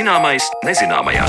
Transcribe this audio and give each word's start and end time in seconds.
Zināmais 0.00 0.46
nezināmajā. 0.64 1.26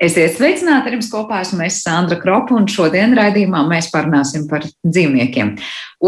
Esiet 0.00 0.38
sveicināti, 0.38 0.88
ar 0.88 0.94
jums 0.96 1.10
kopā 1.12 1.42
esmu 1.44 1.66
es 1.66 1.82
Sandra 1.84 2.16
Kropa, 2.22 2.56
un 2.56 2.64
šodien 2.70 3.12
raidījumā 3.18 3.60
mēs 3.68 3.90
parunāsim 3.92 4.46
par 4.48 4.64
dzīvniekiem. 4.64 5.52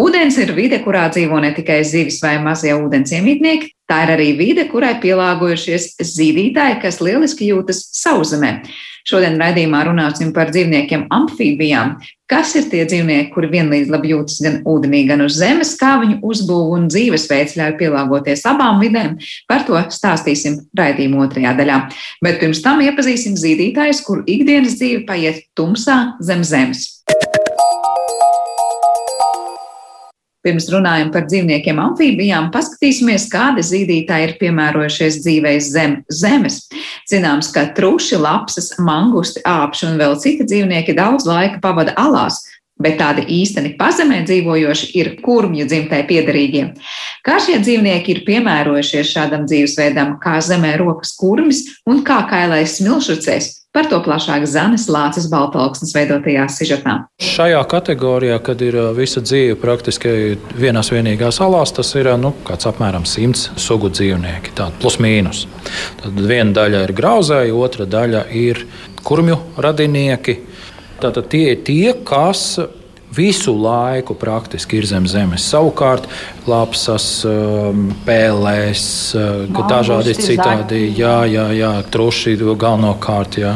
Ūdens 0.01 0.39
ir 0.41 0.55
vide, 0.57 0.81
kurā 0.87 1.05
dzīvo 1.13 1.43
ne 1.45 1.53
tikai 1.53 1.83
zivis 1.85 2.23
vai 2.25 2.39
mazie 2.43 2.73
ūdens 2.79 3.13
iemītnieki, 3.19 3.75
tā 3.91 4.01
ir 4.07 4.15
arī 4.17 4.31
vide, 4.39 4.67
kurai 4.71 4.95
pielāgojušies 5.03 5.95
zīdītāji, 6.15 6.81
kas 6.83 7.01
lieliski 7.05 7.51
jūtas 7.53 7.87
sauszemē. 8.01 8.59
Šodien 9.05 9.35
raidījumā 9.37 9.83
runāsim 9.85 10.31
par 10.33 10.49
dzīvniekiem 10.49 11.11
amfībijām. 11.13 11.99
Kas 12.31 12.55
ir 12.57 12.71
tie 12.73 12.87
dzīvnieki, 12.89 13.29
kuri 13.35 13.51
vienlīdz 13.53 13.91
labi 13.93 14.15
jūtas 14.15 14.39
gan 14.41 14.57
ūdenī, 14.65 15.03
gan 15.11 15.21
uz 15.27 15.37
zemes, 15.37 15.75
kā 15.77 15.99
viņu 16.01 16.23
uzbūve 16.25 16.79
un 16.79 16.89
dzīvesveids 16.89 17.59
ļauj 17.61 17.77
pielāgoties 17.83 18.47
abām 18.49 18.81
vidēm? 18.81 19.19
Par 19.51 19.69
to 19.69 19.77
stāstīsim 19.93 20.63
raidījuma 20.81 21.27
otrajā 21.27 21.53
daļā. 21.61 21.81
Bet 22.25 22.41
pirms 22.41 22.65
tam 22.65 22.81
iepazīsim 22.87 23.37
zīdītājus, 23.37 24.01
kuru 24.09 24.25
ikdienas 24.25 24.81
dzīve 24.81 25.05
paiet 25.05 25.45
tumsā 25.53 26.15
zem 26.25 26.41
zemes. 26.41 26.89
Pirms 30.45 30.67
runājam 30.69 31.09
par 31.09 31.25
dzīvniekiem, 31.25 31.79
amfībijām, 31.81 32.51
paskatīsimies, 32.53 33.31
kādi 33.33 33.63
zīdītāji 33.65 34.27
ir 34.29 34.35
piemērojušies 34.43 35.23
dzīvei 35.25 35.55
zem 35.65 35.95
zemes. 36.13 36.59
Zināms, 37.09 37.49
ka 37.55 37.71
truši, 37.77 38.19
lapsas, 38.21 38.75
mangusti, 38.77 39.41
āpši 39.49 39.89
un 39.89 39.97
vēl 40.03 40.19
citi 40.21 40.45
dzīvnieki 40.45 40.97
daudz 40.99 41.25
laika 41.25 41.63
pavada 41.65 41.97
alās, 41.97 42.43
bet 42.77 42.99
tādi 43.01 43.25
īsteni 43.39 43.73
pazemē 43.81 44.21
dzīvojoši 44.29 44.93
ir 45.01 45.13
kurmju 45.25 45.65
dzimtai 45.71 46.03
piederīgie. 46.11 46.67
Kā 47.25 47.41
šie 47.41 47.57
dzīvnieki 47.65 48.19
ir 48.19 48.25
piemērojušies 48.29 49.17
šādam 49.17 49.49
dzīvesveidam, 49.49 50.19
kā 50.21 50.43
zemē 50.45 50.77
rokas 50.83 51.17
kurmis 51.17 51.65
un 51.89 52.05
kā 52.05 52.21
kailais 52.29 52.77
smilšucēs, 52.83 53.64
Par 53.75 53.89
to 53.91 53.99
plašāk 53.99 54.45
Zanes 54.47 54.85
Lācis 54.87 55.25
Baltalksnes 55.27 55.91
veidotajā 55.97 56.45
sižetā. 56.47 56.93
Šajā 57.19 57.59
kategorijā, 57.67 58.37
kad 58.47 58.61
ir 58.63 58.77
visa 58.95 59.19
dzīve 59.19 59.57
praktiski 59.59 60.13
vienās 60.55 60.93
vienīgās 60.95 61.41
salās, 61.41 61.73
tas 61.75 61.91
ir 61.99 62.13
nu, 62.23 62.31
apmēram 62.55 63.03
simts 63.03 63.49
sugu 63.59 63.91
dzīvnieki, 63.91 64.55
tādi 64.55 64.79
plus 64.79 65.01
mīnus. 65.03 65.49
Tad 66.05 66.23
viena 66.23 66.55
daļa 66.55 66.85
ir 66.87 66.95
grauzēji, 66.95 67.57
otra 67.67 67.89
daļa 67.91 68.23
ir 68.39 68.63
kurmju 69.03 69.41
radinieki. 69.67 70.37
Tātad 71.03 71.27
tie 71.35 71.49
ir 71.57 71.67
tie, 71.67 71.97
kas 72.07 72.47
visu 73.17 73.55
laiku 73.57 74.15
praktiski 74.19 74.79
ir 74.81 74.89
zem 74.89 75.07
zemes. 75.11 75.45
Savukārt, 75.51 76.09
lapsas, 76.51 77.07
um, 77.29 77.87
pēlēs, 78.07 78.85
uh, 79.19 79.63
dažādi 79.71 80.17
citādi, 80.19 80.83
jā, 80.99 81.17
jā, 81.31 81.47
jā, 81.57 81.73
truši 81.95 82.37
galvenokārt, 82.41 83.39
jā, 83.43 83.55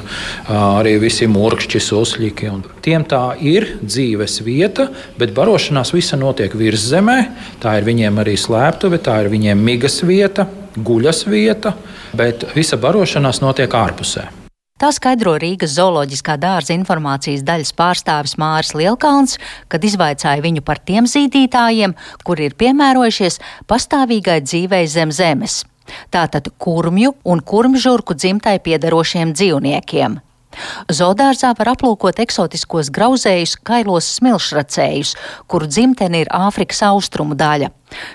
arī 0.49 0.97
visi 1.03 1.29
murkšķi, 1.31 1.83
usļiki. 1.99 2.53
Tiem 2.85 3.05
tā 3.09 3.23
ir 3.41 3.67
dzīves 3.83 4.41
vieta, 4.47 4.89
bet 5.19 5.35
barošanās 5.37 5.93
visa 5.97 6.19
notiek 6.21 6.55
virs 6.59 6.87
zemē. 6.89 7.19
Tā 7.63 7.79
ir 7.79 7.89
viņiem 7.89 8.23
arī 8.23 8.39
slēptuve, 8.39 9.01
tā 9.03 9.21
ir 9.25 9.33
viņiem 9.35 9.63
migas 9.71 10.01
vieta, 10.07 10.49
guļas 10.79 11.25
vieta, 11.29 11.75
bet 12.17 12.49
visa 12.57 12.79
barošanās 12.81 13.43
notiek 13.45 13.75
ārpusē. 13.75 14.29
Tā 14.79 14.93
skaidro 14.95 15.33
Rīgas 15.43 15.73
zooloģiskā 15.75 16.37
dārza 16.39 16.71
informācijas 16.71 17.43
daļas 17.43 17.73
pārstāvis 17.75 18.37
Māris 18.39 18.71
Lielkalns, 18.79 19.35
kad 19.67 19.83
izvaicāja 19.83 20.45
viņu 20.45 20.63
par 20.63 20.79
tiem 20.79 21.09
zīdītājiem, 21.11 21.97
kuri 22.23 22.47
ir 22.47 22.55
piemērojušies 22.63 23.41
pastāvīgai 23.67 24.39
dzīvei 24.47 24.85
zem 24.87 25.11
zemes. 25.11 25.65
Tātad 26.15 26.53
kurmju 26.63 27.17
un 27.27 27.43
kurmžurku 27.43 28.15
dzimtai 28.15 28.61
piedarošiem 28.63 29.35
dzīvniekiem. 29.35 30.21
Zoodārzā 30.89 31.53
var 31.59 31.73
aplūkot 31.75 32.21
eksotiskos 32.23 32.91
grauzējus, 32.95 33.57
kailos 33.67 34.09
smilšracējus, 34.19 35.15
kuru 35.51 35.69
dzimtene 35.69 36.25
ir 36.25 36.31
Āfrikas 36.35 36.81
austrumu 36.89 37.37
daļa. 37.39 37.71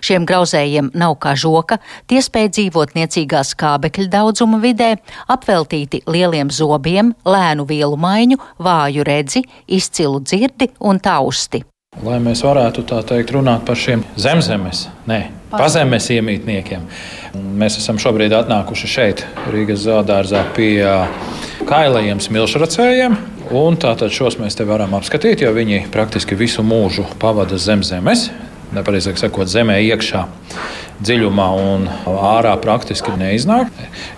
Šiem 0.06 0.26
grauzējiem 0.30 0.92
nav 0.98 1.16
kā 1.22 1.34
žoka, 1.40 1.80
tie 2.10 2.22
spēj 2.22 2.50
dzīvot 2.58 2.96
niecīgā 2.98 3.42
skābekļa 3.48 4.10
daudzuma 4.14 4.62
vidē, 4.62 4.96
apveltīti 5.34 6.04
lieliem 6.10 6.54
zobiem, 6.54 7.14
lēnu 7.26 7.68
vielu 7.70 7.98
maiņu, 7.98 8.40
vāju 8.62 9.06
redzi, 9.08 9.46
izcilu 9.68 10.22
dzirdi 10.22 10.74
un 10.82 11.02
tausti. 11.02 11.64
Lai 12.02 12.18
mēs 12.18 12.42
varētu 12.42 12.82
tā 12.90 13.04
teikt, 13.06 13.36
runāt 13.36 13.68
par 13.68 13.78
šiem 13.78 14.02
zemzemes, 14.18 14.88
ne, 15.06 15.28
pazemes 15.54 16.08
iemītniekiem, 16.16 16.88
mēs 17.62 17.78
esam 17.78 18.00
šobrīd 18.02 18.34
atnākuši 18.34 18.90
šeit, 18.90 19.22
Rīgas 19.54 19.86
zoodārzā 19.86 20.42
pie 20.58 20.82
kailajiem 21.74 22.20
smilšracējiem. 22.22 23.16
Un 23.58 23.78
tātad 23.82 24.14
šos 24.14 24.38
mēs 24.38 24.58
te 24.58 24.66
varam 24.68 24.94
apskatīt, 24.94 25.42
jo 25.42 25.50
viņi 25.56 25.88
praktiski 25.94 26.38
visu 26.38 26.62
mūžu 26.66 27.06
pavada 27.22 27.58
zem 27.58 27.82
zemes, 27.86 28.28
nepareizāk 28.74 29.18
sakot, 29.18 29.50
zemē 29.50 29.80
iekšā 29.88 30.22
dziļumā 31.04 31.48
un 31.58 31.88
ārā 32.08 32.54
praktiski 32.62 33.16
neiznāk. 33.18 33.72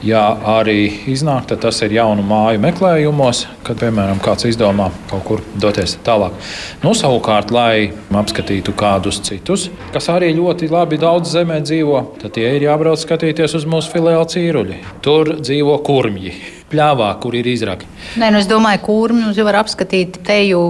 Ja 0.04 0.26
arī 0.58 0.90
iznāk, 1.12 1.48
tad 1.50 1.64
tas 1.64 1.80
ir 1.86 1.96
jaunu 1.96 2.26
māju 2.28 2.60
meklējumos, 2.66 3.46
kad, 3.66 3.80
piemēram, 3.80 4.20
kāds 4.24 4.50
izdomā 4.52 4.90
kaut 5.10 5.24
kur 5.30 5.46
doties 5.56 5.96
tālāk. 6.06 6.36
Nu, 6.84 6.92
savukārt, 6.98 7.56
lai 7.56 7.94
apskatītu 8.12 8.76
kādus 8.78 9.22
citus, 9.26 9.70
kas 9.96 10.12
arī 10.12 10.34
ļoti 10.36 10.70
labi 10.76 11.00
daudz 11.02 11.32
zemē 11.38 11.62
dzīvo, 11.64 12.04
tad 12.20 12.36
tie 12.36 12.52
ir 12.58 12.68
jābrauc 12.68 13.02
skatīties 13.02 13.58
uz 13.62 13.66
mūsu 13.70 13.96
filiāli 13.96 14.30
cīruļi. 14.36 14.84
Tur 15.08 15.38
dzīvo 15.40 15.80
kurmji 15.88 16.36
pļāvā, 16.72 17.10
kur 17.22 17.36
ir 17.38 17.48
izraki. 17.50 17.88
Nē, 18.20 18.32
nu 18.34 18.40
es 18.42 18.50
domāju, 18.50 18.82
kurmjus 18.86 19.40
var 19.46 19.60
apskatīt 19.62 20.20
teju 20.26 20.62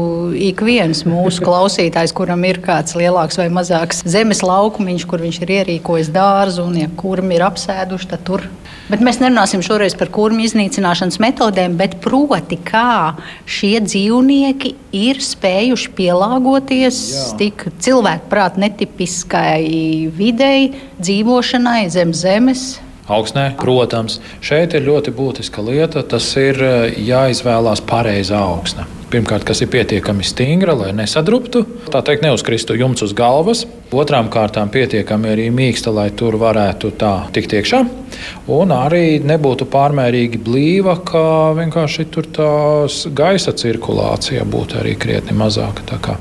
ik 0.47 0.63
viens 0.66 1.06
mūsu 1.07 1.44
klausītājs, 1.47 2.13
kuram 2.16 2.44
ir 2.47 2.59
kāds 2.66 2.97
lielāks 3.00 3.39
vai 3.39 3.47
mazāks 3.53 4.03
zemes 4.09 4.44
laukumiņš, 4.45 5.07
kur 5.09 5.23
viņš 5.23 5.41
ir 5.45 5.56
ierīkojis 5.61 6.11
dārzu, 6.16 6.67
un 6.67 6.81
ja 6.83 6.91
kurmi 7.00 7.38
ir 7.38 7.47
apsēduši, 7.47 8.11
tad 8.11 8.25
tur. 8.28 8.45
Bet 8.85 9.01
mēs 9.01 9.17
nerunāsim 9.17 9.63
šoreiz 9.66 9.95
par 9.97 10.11
kurmju 10.13 10.45
iznīcināšanas 10.45 11.17
metodēm, 11.23 11.73
bet 11.79 11.97
proti, 12.03 12.59
kā 12.62 13.16
šie 13.50 13.79
dzīvnieki 13.81 14.75
ir 14.94 15.22
spējuši 15.25 15.94
pielāgoties 15.97 17.00
Jā. 17.16 17.25
tik 17.39 17.66
cilvēku 17.81 18.29
prātu 18.29 18.62
netipiskai 18.62 20.12
videi, 20.13 20.75
dzīvošanai 21.01 21.88
zem 21.94 22.13
zemes 22.13 22.75
augsnē. 23.08 23.52
Protams, 23.60 24.20
šeit 24.46 24.76
ir 24.78 24.86
ļoti 24.88 25.14
būtiska 25.16 25.64
lieta. 25.66 26.04
Tas 26.04 26.28
ir 26.42 26.62
eh, 26.62 27.00
jāizvēlās 27.10 27.84
pareizā 27.86 28.42
augsne. 28.42 28.88
Pirmkārt, 29.16 29.46
kas 29.48 29.62
ir 29.64 29.70
pietiekami 29.72 30.26
stingra, 30.28 30.74
lai 30.76 30.90
nesadruptu, 30.92 31.62
tā 31.88 32.02
teikt, 32.03 32.26
neuzkristu 32.26 32.76
jumts 32.76 33.06
uz 33.06 33.14
galvas. 33.16 33.62
Otrām 33.96 34.28
kārtām, 34.28 34.68
pietiekami 34.74 35.30
arī 35.31 35.46
mīksta, 35.56 35.94
lai 35.96 36.09
tur 36.12 36.36
varētu 36.42 36.92
tā 37.00 37.12
tikt 37.31 37.56
iekšā. 37.56 37.80
Un 38.52 38.74
arī 38.75 39.22
nebūtu 39.24 39.70
pārmērīgi 39.72 40.42
blīva, 40.44 40.98
kā 41.08 41.24
vienkārši 41.56 42.08
tur 42.12 42.28
tās 42.36 43.06
gaisa 43.16 43.56
cirkulācija 43.56 44.44
būtu 44.52 44.81
arī 44.81 44.98
krietni 45.00 45.38
mazāka. 45.40 46.18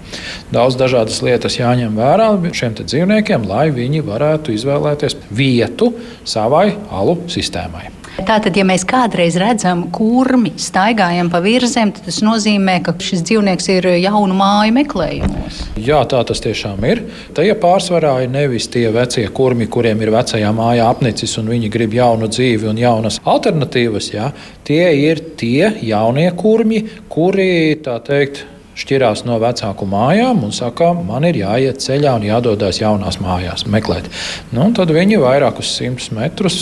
Daudz 0.54 0.78
dažādas 0.78 1.18
lietas 1.26 1.58
jāņem 1.58 1.98
vērā 1.98 2.30
šiem 2.54 2.78
dzīvniekiem, 2.78 3.50
lai 3.50 3.72
viņi 3.74 4.06
varētu 4.06 4.54
izvēlēties 4.54 5.18
vietu 5.34 5.90
savai 6.22 6.68
alu 6.94 7.18
sistēmai. 7.26 7.88
Tātad, 8.14 8.54
ja 8.54 8.62
mēs 8.66 8.84
kādreiz 8.86 9.34
redzam 9.40 9.88
kurmi 9.94 10.52
staigājam 10.60 11.26
pa 11.32 11.40
virzēm, 11.42 11.90
tad 11.96 12.06
tas 12.06 12.20
nozīmē, 12.22 12.76
ka 12.86 12.94
šis 13.02 13.24
dzīvnieks 13.26 13.66
ir 13.74 13.88
jaunu 13.98 14.36
māju 14.38 14.76
meklējumos. 14.76 15.58
Jā, 15.82 15.98
tā 16.10 16.22
tas 16.28 16.42
tiešām 16.44 16.86
ir. 16.86 17.02
Tie 17.34 17.50
pārsvarā 17.58 18.14
ir 18.22 18.30
nevis 18.30 18.70
tie 18.70 18.86
vecie 18.94 19.26
kurmi, 19.34 19.66
kuriem 19.66 20.06
ir 20.06 20.14
vecajā 20.14 20.54
mājā 20.54 20.86
apnicis 20.92 21.34
un 21.42 21.50
viņi 21.56 21.72
grib 21.74 21.98
jaunu 21.98 22.30
dzīvi 22.30 22.70
un 22.70 22.78
jaunas 22.78 23.18
alternatīvas. 23.26 24.12
Jā. 24.14 24.30
Tie 24.64 24.86
ir 25.02 25.24
tie 25.40 25.74
jaunie 25.82 26.30
kurmi, 26.38 26.84
kuri 27.10 27.80
tā 27.82 27.98
teikt 28.06 28.44
šķirās 28.78 29.26
no 29.26 29.36
vecāku 29.42 29.86
mājām 29.90 30.46
un 30.46 30.54
saka, 30.54 30.92
man 30.94 31.26
ir 31.26 31.42
jāiet 31.42 31.82
ceļā 31.82 32.16
un 32.18 32.26
jādodas 32.30 32.80
jaunās 32.82 33.20
mājās, 33.22 33.66
meklēt. 33.70 34.10
Nu, 34.54 34.70
tad 34.74 34.94
viņi 34.94 35.22
vairākus 35.22 35.76
simtus 35.78 36.10
metrus 36.14 36.58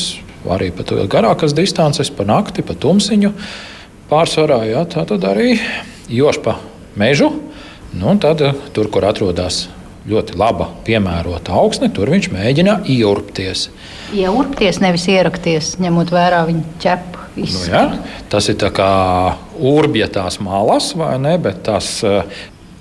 arī 0.51 0.73
pat 0.75 0.91
garākas 1.13 1.55
distances, 1.57 2.11
pa 2.11 2.27
nakti, 2.29 2.65
pa 2.67 2.75
tumsiņu. 2.75 3.33
Pārsvarā 4.11 4.63
jā, 4.69 4.83
tā 4.91 5.07
tad 5.09 5.25
arī 5.29 5.55
još 6.13 6.43
pa 6.45 6.59
mežu. 6.99 7.31
Nu, 7.93 8.17
tad, 8.21 8.43
tur, 8.73 8.89
kur 8.93 9.05
atrodas 9.05 9.67
ļoti 10.09 10.37
laba, 10.41 10.71
piemērota 10.87 11.55
augsne, 11.55 11.91
tur 11.95 12.11
viņš 12.11 12.31
mēģina 12.33 12.79
ieurpties. 12.91 13.69
Ieurpties, 14.17 14.81
nevis 14.83 15.07
ierakties, 15.13 15.77
ņemot 15.83 16.13
vērā 16.13 16.43
viņa 16.49 16.79
ķepu. 16.83 17.21
Nu, 17.33 17.61
jā, 17.65 17.83
tas 18.29 18.51
ir 18.53 18.61
kā 18.77 18.91
urbja 19.57 20.11
tās 20.13 20.37
malas, 20.45 20.91
vai 20.99 21.15
ne? 21.23 21.39
Bet 21.41 21.63
tās 21.65 22.03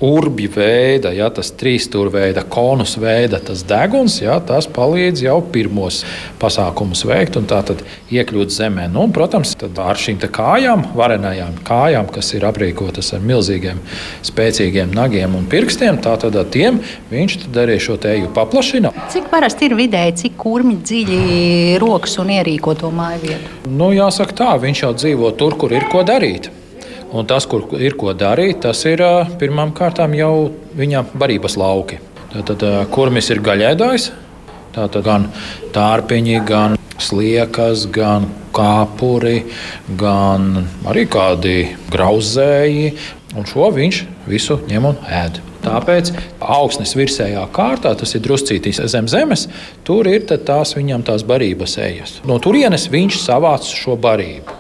urbju 0.02 0.50
veida, 0.56 1.12
ja, 1.14 1.30
tas 1.34 1.52
trīsstūrveida, 1.60 2.44
konus 2.52 2.96
veida 3.02 3.40
tas 3.44 3.64
deguns, 3.68 4.18
ja, 4.22 4.40
tas 4.44 4.68
palīdz 4.72 5.24
jau 5.28 5.38
pirmos 5.54 6.02
pasākumus 6.42 7.04
veikt 7.08 7.38
un 7.40 7.48
tātad 7.50 7.84
iekļūt 8.12 8.54
zemē. 8.56 8.88
Nu, 8.92 9.06
un, 9.06 9.14
protams, 9.16 9.54
ar 9.62 10.00
šīm 10.02 10.20
kājām, 10.22 10.88
varenajām 10.98 11.60
kājām, 11.68 12.10
kas 12.14 12.34
ir 12.38 12.46
aprīkotas 12.50 13.14
ar 13.16 13.26
milzīgiem, 13.26 13.82
spēcīgiem 14.26 14.94
nagiem 14.98 15.36
un 15.38 15.46
pirkstiem, 15.52 16.02
tātad 16.02 16.38
ar 16.40 16.50
tiem 16.52 16.82
viņš 17.12 17.38
arī 17.62 17.78
šo 17.82 17.98
teju 18.02 18.32
paplašina. 18.36 18.94
Cik 19.14 19.30
parasti 19.32 19.70
ir 19.70 19.78
vidēji, 19.80 20.18
cik 20.26 20.40
kurmi 20.42 20.80
dziļi 20.82 21.78
rokas 21.82 22.18
un 22.22 22.34
ierīko 22.38 22.76
to 22.80 22.90
māju 22.96 23.22
vietu? 23.28 23.60
Nu, 23.70 23.92
jāsaka 23.96 24.38
tā, 24.44 24.56
viņš 24.62 24.84
jau 24.88 24.96
dzīvo 24.98 25.36
tur, 25.38 25.58
kur 25.62 25.78
ir 25.78 25.88
ko 25.92 26.06
darīt. 26.08 26.50
Un 27.12 27.28
tas, 27.28 27.44
kur 27.44 27.66
ir 27.76 27.98
ko 28.00 28.14
darīt, 28.16 28.62
tas 28.64 28.86
ir 28.88 29.04
pirmām 29.40 29.74
kārtām 29.76 30.16
jau 30.16 30.52
viņa 30.80 31.04
barības 31.12 31.58
lauki. 31.60 32.00
Tad 32.32 32.64
kurmis 32.94 33.28
ir 33.34 33.42
gaļēdājs, 33.44 34.06
tātad 34.72 35.04
gan 35.04 35.28
tārpiņi, 35.76 36.38
gan 36.48 36.78
sliekas, 37.02 37.84
gan 37.92 38.30
kāpuri, 38.56 39.42
gan 40.00 40.70
arī 40.88 41.04
kādi 41.12 41.58
grauzēji. 41.92 42.94
Un 43.36 43.48
šo 43.48 43.70
viņš 43.76 44.04
visu 44.28 44.62
ņem 44.68 44.88
un 44.90 45.00
ēd. 45.08 45.40
Tāpēc 45.62 46.10
augsnes 46.42 46.96
virsējā 46.98 47.44
kārtā, 47.54 47.94
tas 47.96 48.16
ir 48.18 48.24
druscītīs 48.26 48.82
zem 48.92 49.08
zemes, 49.12 49.46
tur 49.88 50.08
ir 50.10 50.26
tās 50.32 50.74
viņam 50.76 51.04
tās 51.08 51.24
barības 51.28 51.78
ejas. 51.84 52.18
No 52.28 52.40
turienes 52.44 52.88
viņš 52.92 53.20
savāc 53.22 53.68
šo 53.68 53.96
barību. 54.00 54.58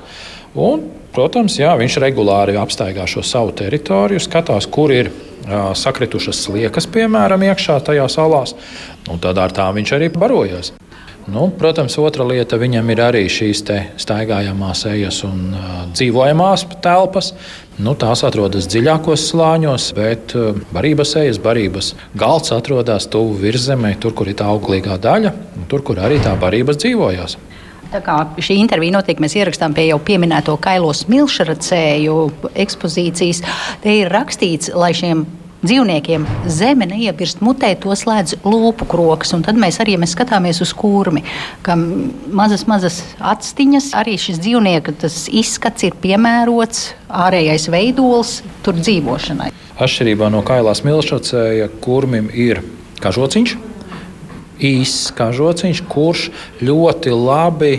Un 0.61 0.85
Protams, 1.11 1.57
jā, 1.59 1.73
viņš 1.75 1.97
regulāri 1.99 2.55
apstaigā 2.59 3.03
šo 3.09 3.23
savu 3.25 3.51
teritoriju, 3.59 4.21
skatās, 4.23 4.67
kur 4.71 4.93
ir 4.95 5.11
jā, 5.43 5.63
sakritušas 5.75 6.45
sliekas, 6.45 6.87
piemēram, 6.87 7.43
iekšā 7.49 7.81
tajā 7.89 8.07
salās. 8.11 8.55
Tad 9.09 9.41
ar 9.43 9.51
tām 9.55 9.75
viņš 9.81 9.97
arī 9.97 10.07
barojas. 10.15 10.71
Nu, 11.27 11.51
protams, 11.53 11.99
otra 12.01 12.25
lieta 12.25 12.57
viņam 12.57 12.87
ir 12.89 13.01
arī 13.05 13.21
šīs 13.29 13.61
staigājamās 14.01 14.85
ejas 14.89 15.19
un 15.27 15.51
uh, 15.53 15.67
dzīvojamās 15.93 16.65
telpas. 16.81 17.33
Nu, 17.81 17.93
tās 17.99 18.23
atrodas 18.25 18.65
dziļākos 18.71 19.27
slāņos, 19.29 19.91
bet 19.97 20.33
uh, 20.39 20.57
barības 20.73 21.13
ejas, 21.21 21.37
barības 21.43 21.93
galds 22.17 22.55
atrodas 22.55 23.05
tuvu 23.11 23.37
virzemē, 23.43 23.93
tur, 24.01 24.15
kur 24.17 24.31
ir 24.31 24.39
tā 24.41 24.49
auglīgā 24.49 24.97
daļa, 25.01 25.35
un 25.59 25.69
tur, 25.69 25.85
kur 25.85 26.01
arī 26.01 26.17
tā 26.23 26.33
barības 26.41 26.81
dzīvojas. 26.81 27.37
Šī 27.91 28.55
intervija 28.61 28.95
notiek, 28.95 29.19
mēs 29.19 29.35
ierakstām 29.35 29.73
pie 29.75 29.89
jau 29.89 29.97
pieminēto 29.99 30.55
kailo 30.63 30.93
smilšracēju 30.95 32.17
ekspozīcijas. 32.63 33.41
Te 33.83 33.95
ir 33.99 34.11
rakstīts, 34.13 34.71
lai 34.71 34.93
šiem 34.95 35.25
dzīvniekiem 35.61 36.23
zeme 36.47 36.87
neiepirst 36.87 37.41
mutē, 37.43 37.73
to 37.75 37.91
slēdz 37.91 38.39
lūpu 38.47 38.87
krokas. 38.89 39.33
Un 39.35 39.43
tad 39.43 39.59
mēs 39.59 39.81
arī 39.83 39.97
mēs 39.99 40.15
skatāmies 40.15 40.61
uz 40.63 40.71
kurmi, 40.77 41.25
kam 41.65 41.83
mazas, 42.31 42.63
mazas 42.69 43.01
atstiņas. 43.19 43.91
Arī 43.99 44.15
šis 44.21 44.39
dzīvnieka 44.39 44.95
izskats 45.41 45.87
ir 45.89 45.97
piemērots, 46.01 46.93
ārējais 47.11 47.67
veidols 47.73 48.37
tur 48.63 48.79
dzīvošanai. 48.79 49.51
Atšķirībā 49.81 50.31
no 50.31 50.45
kailās 50.47 50.85
milšacēja, 50.87 51.67
kurmim 51.83 52.31
ir 52.31 52.63
kažociņš 53.03 53.70
īss 54.61 55.11
kā 55.17 55.31
žociņš, 55.35 55.83
kurš 55.91 56.29
ļoti 56.61 57.13
labi 57.15 57.73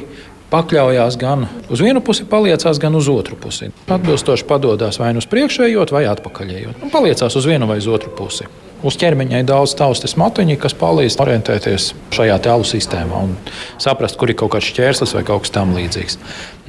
pakļaujās 0.53 1.17
gan 1.21 1.47
uz 1.73 1.81
vienu 1.81 2.03
pusi, 2.05 2.27
paliecās 2.29 2.81
gan 2.83 2.97
uz 2.99 3.09
otru 3.09 3.39
pusi. 3.41 3.71
Atbilstoši 3.89 4.45
padodas 4.49 5.01
vai 5.01 5.13
nu 5.15 5.23
uz 5.23 5.29
priekšējot, 5.31 5.95
vai 5.95 6.05
atpakaļējot. 6.11 6.83
Un 6.85 6.93
paliecās 6.93 7.39
uz 7.39 7.49
vienu 7.49 7.69
vai 7.71 7.79
uz 7.81 7.89
otru 7.89 8.13
pusi. 8.17 8.49
Uz 8.83 8.97
ķermeņa 8.99 9.41
ir 9.41 9.47
daudz 9.47 9.77
taustes 9.79 10.17
matiņu, 10.19 10.57
kas 10.61 10.75
palīdz 10.75 11.17
orientēties 11.23 11.93
šajā 12.13 12.39
tēlu 12.43 12.67
sistēmā 12.67 13.21
un 13.29 13.37
saprast, 13.81 14.19
kur 14.19 14.33
ir 14.33 14.37
kaut 14.41 14.57
kāds 14.57 14.73
šķērslis 14.73 15.15
vai 15.17 15.23
kaut 15.29 15.45
kas 15.45 15.55
tam 15.55 15.77
līdzīgs. 15.77 16.19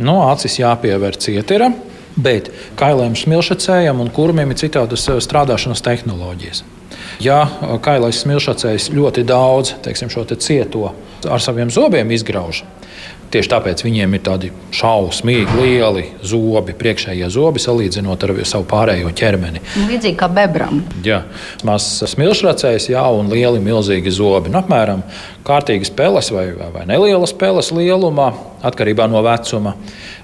No 0.05 0.19
acis 0.27 0.59
jāpievēr 0.61 1.17
cietera, 1.17 1.71
bet 2.13 2.51
kailēm, 2.79 3.17
smilšacējam 3.17 4.05
un 4.05 4.13
kurmiem 4.13 4.53
ir 4.53 4.61
citādas 4.61 5.09
strādāšanas 5.25 5.81
tehnoloģijas. 5.83 6.61
Ja 7.23 7.43
kailais 7.83 8.23
smilšacējs 8.23 8.91
ļoti 8.93 9.25
daudz 9.27 9.75
teiksim, 9.85 10.11
šo 10.13 10.25
te 10.27 10.39
cieto 10.41 10.91
ar 11.29 11.43
saviem 11.43 11.71
zobiem 11.71 12.11
izgrauž, 12.11 12.63
Tieši 13.33 13.49
tāpēc 13.49 13.81
viņiem 13.81 14.11
ir 14.13 14.21
tādi 14.21 14.49
šausmīgi 14.77 15.55
lieli 15.57 16.03
zobi, 16.21 16.75
priekšējie 16.77 17.31
zobi, 17.33 17.61
salīdzinot 17.63 18.25
ar 18.27 18.33
savu 18.45 18.67
pārējo 18.69 19.09
ķermeni. 19.17 19.63
Nu, 19.73 19.87
līdzīgi 19.89 20.19
kā 20.19 20.27
bebram. 20.29 20.83
Jā, 21.01 21.23
mazs 21.65 22.03
smilšracējs, 22.11 22.91
jā, 22.93 23.01
un 23.09 23.33
lieli, 23.33 23.57
milzīgi 23.63 24.13
zobi. 24.13 24.53
Nu, 24.53 24.61
apmēram 24.61 25.01
kārtīgas 25.47 25.89
peles 25.97 26.29
vai, 26.35 26.51
vai 26.75 26.85
nelielas 26.85 27.33
peles 27.33 27.73
lielumā, 27.73 28.29
atkarībā 28.69 29.09
no 29.09 29.25
vecuma. 29.25 29.73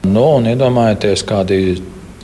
Nu, 0.06 0.28
un 0.36 0.52
iedomājieties, 0.54 1.26
kādi 1.26 1.64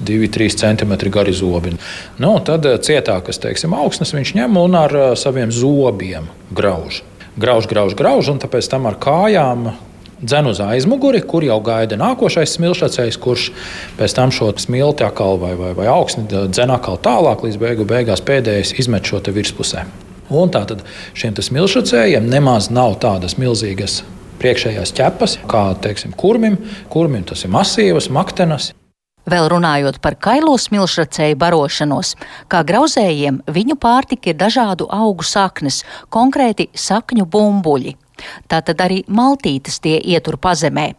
2-3 0.04 0.60
cm 0.62 0.94
gari 1.10 1.34
zobi. 1.34 1.76
Nu, 2.20 2.36
tad 2.46 2.66
eh, 2.66 2.78
cietākas 2.82 3.42
teiksim, 3.42 3.76
augsnes 3.78 4.14
viņš 4.16 4.36
ņem 4.40 4.62
un 4.62 4.80
ar 4.80 4.96
eh, 4.96 5.10
saviem 5.20 5.52
zobiem 5.54 6.30
grauž. 6.56 7.04
Grauž, 7.36 7.68
grauž, 7.68 7.98
grauž, 8.00 8.32
un 8.32 8.40
tāpēc 8.40 8.70
tam 8.72 8.88
ar 8.88 8.96
kājām 9.02 9.74
dzen 10.22 10.48
uz 10.48 10.62
aizmuguri, 10.64 11.20
kur 11.28 11.44
jau 11.44 11.58
gaida 11.64 11.98
nākošais 12.00 12.56
smilšacējs, 12.56 13.20
kurš 13.20 13.50
pēc 14.00 14.16
tam 14.16 14.32
šo 14.32 14.54
smilti 14.62 15.04
atkal 15.04 15.40
vai, 15.42 15.52
vai, 15.60 15.74
vai 15.76 15.90
augsni 15.92 16.24
dzen 16.32 16.72
atkal 16.72 16.96
tālāk, 17.04 17.44
līdz 17.44 17.60
beigu 17.60 17.88
beigās 17.88 18.24
pēdējais 18.24 18.76
izmet 18.80 19.08
šo 19.08 19.20
virspusē. 19.20 19.86
Un 20.34 20.50
tātad 20.50 20.82
šiem 21.14 21.36
smilšacējiem 21.38 22.32
nemaz 22.32 22.72
nav 22.74 22.96
tādas 23.04 23.38
milzīgas 23.38 24.02
priekšējās 24.42 24.96
ķepas, 24.96 25.38
kā 25.50 25.68
teiksim, 25.82 26.16
kurmim. 26.18 26.58
Kurmim 26.92 27.28
tas 27.28 27.46
ir 27.46 27.54
masīvas, 27.54 28.10
maktenas. 28.14 28.72
Vēl 29.26 29.48
runājot 29.50 29.98
par 30.06 30.20
kailo 30.22 30.54
smilšracēju 30.62 31.38
barošanos, 31.42 32.14
kā 32.52 32.62
grauzējiem 32.68 33.42
viņu 33.50 33.78
pārtika 33.82 34.30
ir 34.30 34.38
dažādu 34.38 34.86
augu 34.94 35.26
saknes, 35.26 35.82
konkrēti 36.14 36.70
sakņu 36.78 37.26
bumbuļi. 37.26 37.96
Tātad 38.48 38.80
arī 38.86 39.02
maltītes 39.12 39.82
tie 39.84 39.98
ietur 40.00 40.38
pazemē, 40.42 40.92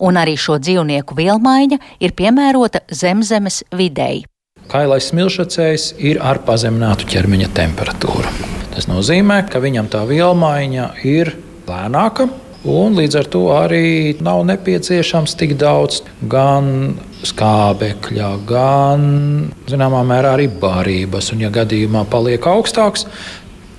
un 0.00 0.16
arī 0.18 0.34
šo 0.40 0.56
dzīvnieku 0.58 1.16
vielmaiņa 1.18 1.78
ir 2.00 2.14
piemērota 2.16 2.82
zemzemes 2.90 3.62
videi. 3.76 4.24
Kailais 4.72 5.10
smilšacējs 5.12 5.90
ir 6.00 6.22
ar 6.24 6.40
pazeminātu 6.46 7.06
ķermeņa 7.12 7.50
temperatūru. 7.54 8.32
Tas 8.72 8.88
nozīmē, 8.90 9.42
ka 9.52 9.60
viņam 9.62 9.92
tā 9.92 10.00
vielmaiņa 10.08 10.88
ir 11.06 11.34
lēnāka, 11.68 12.26
Un 12.64 12.96
līdz 12.96 13.18
ar 13.20 13.26
to 13.28 13.42
arī 13.52 13.86
nav 14.24 14.40
nepieciešams 14.48 15.36
tik 15.36 15.52
daudz 15.60 16.00
gan 16.32 16.94
skābekļa, 17.24 18.30
gan 18.48 19.02
zināmā 19.68 20.00
mērā 20.08 20.32
arī 20.38 20.46
barības. 20.48 21.34
Un, 21.34 21.42
ja 21.44 21.50
gadījumā 21.52 22.06
paliek 22.08 22.46
augstāks, 22.48 23.04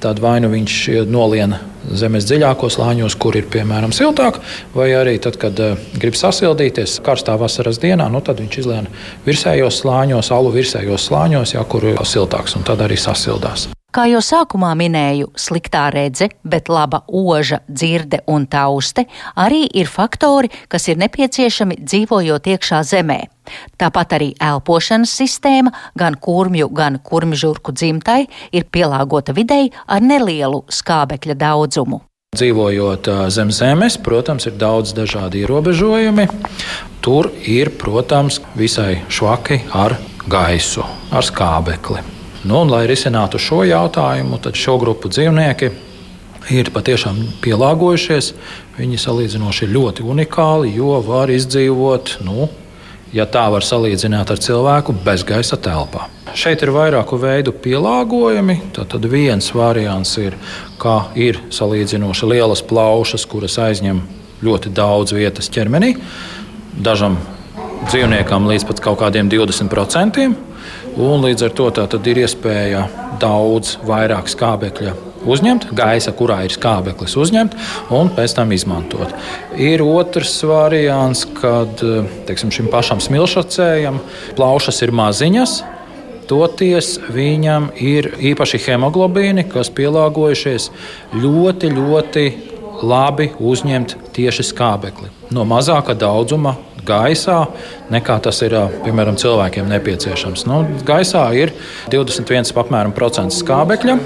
tad 0.05 0.21
vai 0.21 0.37
nu 0.43 0.51
viņš 0.53 0.75
noliena 1.09 1.63
zemes 1.97 2.27
dziļākos 2.29 2.77
slāņos, 2.77 3.15
kur 3.21 3.37
ir 3.37 3.47
piemēram 3.49 3.93
siltāk, 3.95 4.37
vai 4.77 4.91
arī 4.97 5.17
tad, 5.21 5.39
kad 5.41 5.57
uh, 5.61 5.79
grib 5.97 6.17
sasildīties 6.17 6.99
karstā 7.05 7.37
vasaras 7.41 7.81
dienā, 7.81 8.05
nu, 8.13 8.21
tad 8.25 8.41
viņš 8.41 8.59
izlien 8.61 8.89
virsējos 9.25 9.81
slāņos, 9.81 10.29
alu 10.35 10.53
virsējos 10.53 11.09
slāņos, 11.09 11.55
ja, 11.57 11.65
kur 11.69 11.89
ir 11.89 12.01
siltāks, 12.05 12.57
un 12.57 12.65
tad 12.69 12.85
arī 12.85 12.97
sasildās. 13.01 13.69
Kā 13.95 14.09
jau 14.11 14.19
sākumā 14.19 14.73
minēju, 14.75 15.29
sliktā 15.39 15.85
redze, 15.93 16.27
bet 16.43 16.67
laba 16.67 17.05
oža, 17.07 17.61
dzirde 17.71 18.17
un 18.27 18.43
tauste 18.51 19.05
arī 19.39 19.61
ir 19.71 19.87
faktori, 19.87 20.49
kas 20.67 20.89
ir 20.91 20.97
nepieciešami 20.99 21.77
dzīvojot 21.79 22.49
iekšā 22.51 22.81
zemē. 22.83 23.21
Tāpat 23.79 24.17
arī 24.17 24.27
elpošanas 24.43 25.13
sistēma 25.15 25.71
gan 25.95 26.17
kurmju, 26.19 26.67
gan 26.75 26.97
kurmžurku 26.99 27.71
dzimtai 27.71 28.25
ir 28.51 28.65
pielāgota 28.67 29.31
videi 29.37 29.69
ar 29.87 30.03
nelielu 30.03 30.65
skābekļa 30.67 31.37
daudzumu. 31.39 32.01
Dzīvojot 32.35 33.07
zem 33.31 33.53
zemes, 33.55 33.95
protams, 33.95 34.49
ir 34.49 34.57
daudz 34.59 34.91
dažādu 34.97 35.39
ierobežojumi. 35.45 36.27
Tur 36.99 37.31
ir, 37.47 37.71
protams, 37.79 38.41
visai 38.59 39.05
švaki 39.07 39.61
ar 39.71 39.95
gaisu, 40.27 40.83
ar 41.15 41.23
skābekli. 41.23 42.14
Nu, 42.45 42.59
un, 42.61 42.69
lai 42.69 42.83
risinātu 42.85 43.39
šo 43.41 43.63
jautājumu, 43.65 44.37
tad 44.37 44.53
šo 44.59 44.75
grupu 44.77 45.09
dzīvnieki 45.09 45.71
ir 46.53 46.69
patiešām 46.69 47.17
pielāgojušies. 47.41 48.27
Viņi 48.77 48.99
salīdzinoši 49.01 49.71
ļoti 49.71 50.05
unikāli, 50.05 50.75
jo 50.77 50.99
var 51.07 51.33
izdzīvot, 51.33 52.19
nu, 52.27 52.45
ja 53.15 53.25
tā 53.25 53.47
var 53.49 53.65
salīdzināt 53.65 54.29
ar 54.29 54.43
cilvēku, 54.45 54.93
bezgaisa 55.07 55.57
telpā. 55.57 56.05
Šeit 56.37 56.61
ir 56.61 56.69
vairāku 56.75 57.17
veidu 57.17 57.49
pielāgojumi. 57.65 58.59
Tad 58.77 59.09
viens 59.09 59.49
variants 59.55 60.13
ir, 60.21 60.37
ka 60.77 61.07
ir 61.17 61.41
salīdzinoši 61.49 62.29
lielas 62.29 62.61
plaušas, 62.61 63.25
kuras 63.31 63.57
aizņem 63.57 64.03
ļoti 64.45 64.69
daudz 64.75 65.17
vietas 65.17 65.49
ķermenī. 65.49 65.95
Dažam 66.77 67.17
dzīvniekam 67.87 68.45
līdz 68.51 68.69
pat 68.69 68.85
kaut 68.85 69.01
kādiem 69.01 69.33
20%. 69.33 70.53
Līdz 70.95 71.43
ar 71.43 71.51
to 71.51 71.67
ir 72.07 72.21
iespēja 72.23 72.85
daudz 73.19 73.75
vairāk 73.83 74.29
skābekļa 74.31 74.93
uzņemt, 75.25 75.67
gaisa, 75.75 76.13
kurā 76.15 76.43
ir 76.45 76.53
skābeklis, 76.53 77.17
uzņemt 77.19 77.55
un 77.95 78.11
pēc 78.15 78.35
tam 78.37 78.53
izmantot. 78.55 79.11
Ir 79.59 79.83
otrs 79.83 80.37
variants, 80.47 81.25
kad 81.39 81.81
teiksim, 82.29 82.53
šim 82.53 82.69
pašam 82.71 83.01
smilšacējam 83.03 83.99
plaušas 84.37 84.83
ir 84.85 84.93
maziņas. 84.95 85.57
Toties 86.29 86.95
viņam 87.13 87.67
ir 87.77 88.13
īpaši 88.31 88.61
hemoglobīni, 88.63 89.45
kas 89.51 89.69
pielāgojušies 89.75 90.71
ļoti, 91.13 91.73
ļoti 91.75 92.25
labi 92.85 93.29
uzņemt 93.39 93.97
tieši 94.15 94.47
skābekli 94.47 95.11
no 95.35 95.45
mazāka 95.47 95.95
daudzuma 95.97 96.55
gaisā, 96.87 97.39
nekā 97.93 98.19
tas 98.27 98.41
ir 98.45 98.55
piemēram 98.85 99.17
cilvēkiem 99.19 99.67
nepieciešams. 99.71 100.45
Nu, 100.49 100.61
gaisā 100.87 101.25
ir 101.37 101.53
21% 101.93 103.35
skābekļa. 103.35 103.97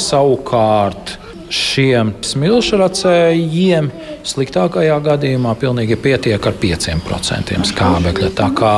Savukārt 0.00 1.16
šiem 1.50 2.12
smilšracējiem 2.24 3.90
sliktākajā 4.26 4.98
gadījumā 5.02 5.56
pilnīgi 5.58 5.98
pietiek 5.98 6.46
ar 6.46 6.54
5% 6.62 7.58
skābekļa. 7.72 8.30
Tā 8.38 8.48
kā 8.56 8.74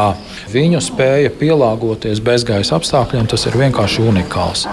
viņu 0.53 0.81
spēja 0.83 1.33
pielāgoties 1.37 2.23
bezgaisa 2.25 2.79
apstākļiem, 2.79 3.29
tas 3.29 3.45
ir 3.49 3.61
vienkārši 3.61 4.07
unikāls. 4.09 4.65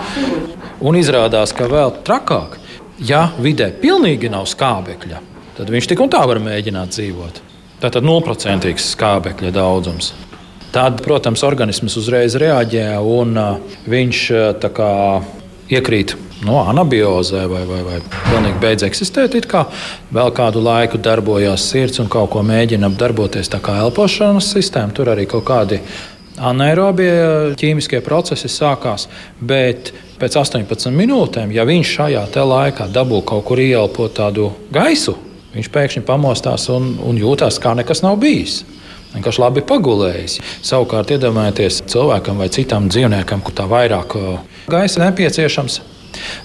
Un 0.80 0.96
izrādās, 0.96 1.52
ka 1.56 1.68
vēl 1.68 1.92
trakāk, 2.08 2.56
ja 3.04 3.28
vidē 3.44 3.68
pilnīgi 3.82 4.32
nav 4.32 4.48
skābekļa, 4.48 5.20
tad 5.60 5.76
viņš 5.76 5.92
tik 5.92 6.04
un 6.06 6.12
tā 6.16 6.24
var 6.30 6.40
mēģināt 6.44 6.96
dzīvot. 6.96 7.49
Tātad 7.80 8.04
0% 8.04 8.74
skābekļa 8.84 9.54
daudzums. 9.56 10.12
Tad, 10.74 11.00
protams, 11.02 11.42
organisms 11.48 11.96
uzreiz 11.98 12.36
reaģē 12.38 12.90
un 13.02 13.38
viņš 13.90 14.24
kā, 14.76 14.90
iekrīt 15.72 16.14
no 16.46 16.60
anabiozē 16.70 17.46
vai, 17.50 17.64
vai, 17.68 17.80
vai 17.88 17.98
pilnīgi 18.30 18.62
beidz 18.62 18.86
eksistēt. 18.88 19.38
Kā. 19.50 19.64
Vēl 20.14 20.32
kādu 20.36 20.62
laiku 20.64 21.00
darbojās 21.02 21.66
sirds 21.72 22.04
un 22.04 22.12
kaut 22.12 22.34
ko 22.36 22.44
mēģina 22.46 22.92
darboties 23.00 23.52
tā 23.52 23.62
kā 23.64 23.80
elpošanas 23.86 24.52
sistēma. 24.54 24.94
Tur 24.96 25.14
arī 25.16 25.26
kaut 25.30 25.48
kādi 25.48 25.82
anaerobie 26.40 27.56
ķīmiskie 27.60 28.04
procesi 28.06 28.52
sākās. 28.52 29.08
Bet 29.40 29.94
pēc 30.20 30.38
18 30.44 30.94
minūtēm, 30.96 31.56
ja 31.56 31.66
viņš 31.68 31.96
šajā 31.96 32.28
laikā 32.36 32.92
dabū 32.94 33.24
kaut 33.28 33.48
kur 33.48 33.64
ieelpot 33.64 34.14
tādu 34.20 34.52
gaisu, 34.76 35.18
viņš 35.54 35.70
pēkšņi 35.76 36.06
pamostās 36.08 36.70
un, 36.74 36.94
un 37.06 37.20
jūtas, 37.20 37.62
kā 37.62 37.76
nekas 37.78 38.04
nav 38.06 38.20
bijis. 38.22 38.64
Vienkārši 39.14 39.42
labi 39.42 39.64
pagulējis. 39.66 40.38
Savukārt, 40.66 41.16
iedomājieties 41.16 41.82
cilvēkam 41.90 42.42
vai 42.42 42.52
citam 42.54 42.92
dzīvniekam, 42.94 43.42
kur 43.42 43.56
tā 43.58 43.66
vairāk 43.70 44.14
gaisa 44.70 45.08
nepieciešams, 45.08 45.80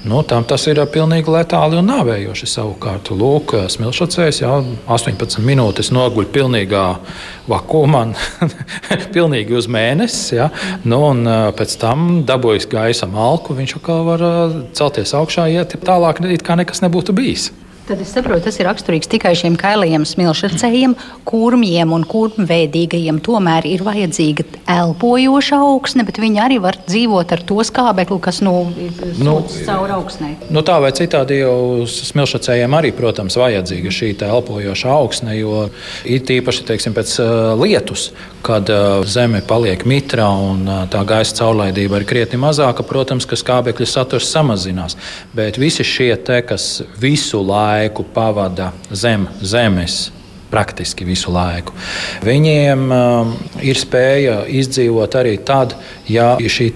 Nu, 0.04 0.20
tam 0.22 0.44
tas 0.44 0.66
ir 0.68 0.78
pilnīgi 0.92 1.32
letāli 1.32 1.78
un 1.80 1.88
nāvējoši. 1.88 2.48
Savukārt, 2.50 3.10
lūk, 3.16 3.54
smilšacējs 3.72 4.42
jau 4.42 4.58
18 4.92 5.40
minūtes 5.44 5.90
noguļ 5.94 6.28
pilnīgā 6.34 6.84
vakumā, 7.50 8.04
pilnīgi 9.16 9.56
uz 9.58 9.68
mēnesi. 9.70 10.36
Ja? 10.38 10.50
Nu, 10.84 11.00
un 11.10 11.24
pēc 11.56 11.76
tam 11.80 12.22
dabūjis 12.28 12.68
gaisa 12.72 13.08
malku, 13.10 13.56
viņš 13.56 13.76
atkal 13.80 14.04
var 14.08 14.26
celties 14.76 15.16
augšā, 15.16 15.48
iet 15.54 15.76
tālāk, 15.84 16.22
it 16.28 16.44
kā 16.46 16.58
nekas 16.60 16.84
nebūtu 16.84 17.16
bijis. 17.16 17.50
Tad 17.84 18.00
es 18.00 18.14
saprotu, 18.16 18.46
tas 18.46 18.56
ir 18.56 18.64
raksturīgs 18.64 19.10
tikai 19.12 19.34
šiem 19.36 19.58
kailajiem 19.60 20.06
smilšacējiem, 20.08 20.94
kurmiem 21.28 21.90
un 21.92 22.06
kurmveidīgajiem. 22.08 23.18
Tomēr 23.20 23.66
ir 23.68 23.82
vajadzīga 23.84 24.46
elpojoša 24.72 25.58
augsne, 25.60 26.06
bet 26.08 26.16
viņi 26.22 26.40
arī 26.40 26.56
var 26.64 26.78
dzīvot 26.86 27.34
ar 27.36 27.42
to 27.44 27.58
skābekli, 27.68 28.16
kas 28.24 28.40
nu, 28.46 28.54
nu, 29.20 29.34
caur 29.66 29.92
augsnē. 29.98 30.30
Nu, 30.48 30.62
tā 30.64 30.78
vai 30.80 30.94
citādi 30.96 31.42
jau 31.42 31.84
smilšacējiem 31.84 32.78
arī, 32.78 32.94
protams, 32.96 33.36
vajadzīga 33.36 33.92
šī 33.92 34.14
elpojoša 34.30 34.94
augsne, 34.94 35.36
jo 35.36 35.66
it 36.08 36.32
īpaši 36.32 36.64
teiksim, 36.70 36.96
pēc 36.96 37.18
uh, 37.20 37.52
lietus, 37.60 38.06
kad 38.48 38.72
uh, 38.72 39.04
zeme 39.04 39.42
paliek 39.44 39.84
mitra 39.84 40.30
un 40.32 40.64
uh, 40.64 40.80
tā 40.88 41.04
gaisa 41.04 41.36
caurlaidība 41.42 42.00
ir 42.00 42.08
krietni 42.08 42.40
mazāka, 42.40 42.80
protams, 42.88 43.28
ka 43.28 43.36
skābekļa 43.36 43.92
saturs 43.92 44.32
samazinās. 44.32 44.96
Bet 45.36 45.60
visi 45.60 45.84
šie 45.84 46.14
te, 46.24 46.40
kas 46.48 46.80
visu 46.96 47.44
laiku 47.44 47.73
laiku 47.74 48.06
pavada 48.14 48.72
zem 48.90 49.26
zemes 49.42 50.10
praktiski 50.50 51.06
visu 51.06 51.32
laiku. 51.34 51.74
Viņiem 52.22 52.84
um, 52.94 53.32
ir 53.64 53.78
spēja 53.80 54.42
izdzīvot 54.46 55.18
arī 55.18 55.36
tad, 55.42 55.74
ja 56.06 56.34
šī 56.38 56.70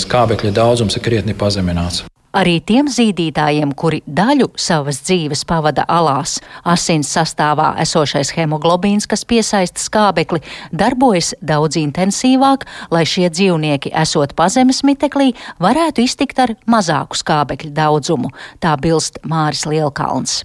skābekļa 0.00 0.54
daudzums 0.56 0.96
ir 0.96 1.04
krietni 1.04 1.36
pazemināts. 1.36 2.07
Arī 2.36 2.58
tiem 2.60 2.90
zīdītājiem, 2.92 3.70
kuri 3.72 4.02
daļu 4.04 4.50
savas 4.60 4.98
dzīves 5.06 5.46
pavada 5.48 5.86
alās, 5.88 6.36
asins 6.68 7.08
sastāvā 7.16 7.70
esošais 7.80 8.34
hemoglobīns, 8.36 9.08
kas 9.08 9.24
piesaista 9.24 9.80
skābekli, 9.80 10.42
darbojas 10.68 11.32
daudz 11.40 11.80
intensīvāk, 11.80 12.66
lai 12.92 13.06
šie 13.08 13.30
dzīvnieki, 13.32 13.94
esot 13.96 14.36
pazemes 14.36 14.82
miteklī, 14.84 15.32
varētu 15.56 16.04
iztikt 16.04 16.44
ar 16.44 16.52
mazāku 16.68 17.16
skābekļa 17.16 17.72
daudzumu, 17.80 18.34
tā 18.60 18.76
bilst 18.76 19.22
Māris 19.24 19.64
Lielkalns. 19.64 20.42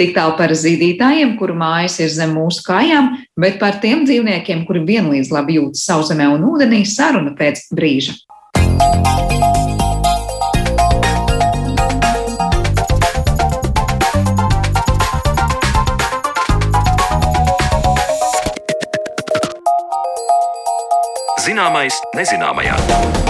Tik 0.00 0.14
tālu 0.16 0.32
par 0.38 0.48
zīdītājiem, 0.56 1.34
kuru 1.36 1.52
mājas 1.60 1.98
ir 2.00 2.08
zem 2.08 2.30
mūsu 2.32 2.62
kājām, 2.64 3.10
bet 3.36 3.58
par 3.60 3.76
tiem 3.82 4.06
dzīvniekiem, 4.08 4.62
kuri 4.64 4.80
vienlīdz 4.88 5.28
labi 5.28 5.58
jūtas 5.58 5.84
sauszemē 5.84 6.30
un 6.38 6.46
ūdenī, 6.48 6.86
saruna 6.88 7.34
pēc 7.36 7.66
brīža. 7.76 8.16
Zināmais 21.44 22.00
nezināmajā. 22.16 23.29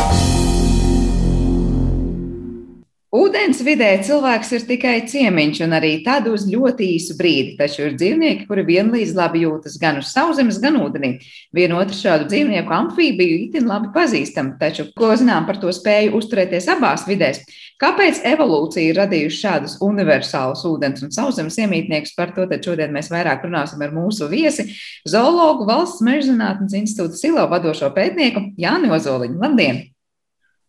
Ūdens 3.10 3.58
vidē 3.66 3.88
cilvēks 4.06 4.52
ir 4.54 4.64
tikai 4.68 4.92
ciemiņš, 5.10 5.60
un 5.64 5.72
arī 5.74 5.88
tad 6.06 6.28
uz 6.30 6.44
ļoti 6.46 6.92
īsu 6.94 7.16
brīdi. 7.18 7.56
Taču 7.58 7.88
ir 7.88 7.96
dzīvnieki, 7.98 8.44
kuri 8.46 8.62
vienlīdz 8.68 9.16
labi 9.18 9.40
jūtas 9.42 9.80
gan 9.82 9.96
uz 9.98 10.12
sauszemes, 10.14 10.60
gan 10.62 10.76
ūdenī. 10.78 11.16
Vienotru 11.50 11.96
šādu 11.98 12.28
dzīvnieku 12.30 12.70
amfībiju 12.70 13.40
itin 13.48 13.64
labi 13.66 13.88
pazīstam, 13.96 14.52
taču 14.60 14.84
ko 14.94 15.08
zinām 15.18 15.48
par 15.48 15.58
to 15.58 15.72
spēju 15.74 16.12
uzturēties 16.20 16.68
abās 16.70 17.02
vidēs? 17.08 17.40
Kāpēc 17.82 18.20
evolūcija 18.30 18.92
ir 18.92 19.00
radījusi 19.02 19.40
šādus 19.42 19.74
universālus 19.82 20.62
ūdens 20.70 21.02
un 21.02 21.10
sauszemes 21.16 21.58
iemītniekus? 21.64 22.12
Par 22.14 22.30
to 22.36 22.46
šodien 22.46 22.94
mēs 22.94 23.10
vairāk 23.10 23.42
runāsim 23.48 23.82
ar 23.82 23.90
mūsu 23.96 24.28
viesi, 24.30 24.68
zoologu 25.02 25.66
valsts 25.66 26.04
meža 26.06 26.28
zinātnes 26.28 26.78
institūta 26.78 27.18
silo 27.18 27.48
vadošo 27.50 27.90
pētnieku 27.96 28.52
Jāni 28.60 28.92
Ozoliņu. 28.94 29.40
Labdien! 29.42 29.82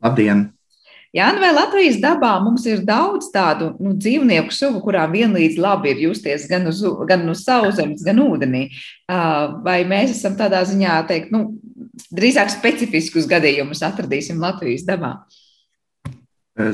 Labdien! 0.01 0.47
Jā, 1.11 1.25
nu 1.35 1.41
vai 1.43 1.49
Latvijas 1.51 1.97
dabā 1.99 2.37
mums 2.39 2.63
ir 2.71 2.85
daudz 2.87 3.27
tādu 3.33 3.73
nu, 3.83 3.91
dzīvnieku 3.99 4.53
sugu, 4.55 4.79
kurām 4.85 5.11
vienlīdz 5.11 5.57
labi 5.59 5.91
ir 5.91 6.05
justies 6.05 6.45
gan 6.47 6.69
uz, 6.71 6.79
gan 7.09 7.25
uz 7.27 7.41
sauszemes, 7.43 8.05
gan 8.07 8.21
ūdenī? 8.23 8.69
Vai 9.65 9.81
mēs 9.87 10.13
esam 10.13 10.37
tādā 10.39 10.61
ziņā, 10.69 11.01
teikt, 11.09 11.33
nu, 11.35 11.57
drīzāk 12.15 12.53
specifiskus 12.53 13.27
gadījumus 13.27 13.83
atradīsim 13.83 14.39
Latvijas 14.39 14.87
dabā? 14.87 15.17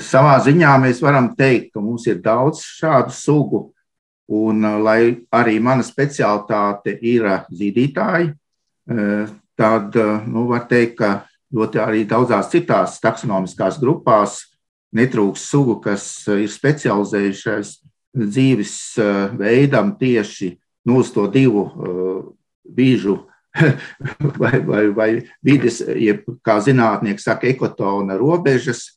Savā 0.06 0.36
ziņā 0.46 0.76
mēs 0.86 1.02
varam 1.02 1.32
teikt, 1.38 1.72
ka 1.74 1.82
mums 1.82 2.06
ir 2.06 2.22
daudz 2.22 2.62
šādu 2.78 3.18
sugu, 3.18 3.64
un 4.30 4.62
lai 4.86 5.16
arī 5.34 5.58
mana 5.64 5.86
specialitāte 5.88 6.94
ir 7.02 7.26
zīdītāji, 7.50 8.36
tad 9.58 9.98
nu, 10.30 10.46
var 10.52 10.70
teikt, 10.70 11.02
ka 11.02 11.12
ļoti 11.56 11.80
arī 11.82 12.04
daudzās 12.08 12.52
citās 12.52 12.98
taksonomiskās 13.04 13.80
grupās 13.80 14.42
netrūks 14.96 15.48
sugu, 15.52 15.78
kas 15.84 16.04
eh, 16.28 16.44
ir 16.46 16.52
specializējušies 16.52 17.74
dzīves 18.18 18.76
eh, 19.02 19.16
veidam 19.38 19.94
tieši 20.00 20.54
nu, 20.88 21.02
uz 21.02 21.12
to 21.16 21.28
divu 21.32 21.66
bīžu 22.64 23.18
eh, 23.56 23.80
vai, 24.42 24.60
vai, 24.66 24.84
vai 24.96 25.10
vidas, 25.44 25.82
jeb, 25.82 26.28
kā 26.46 26.60
zinātnieki 26.64 27.24
saka, 27.24 27.50
ekotona 27.52 28.20
robežas. 28.20 28.94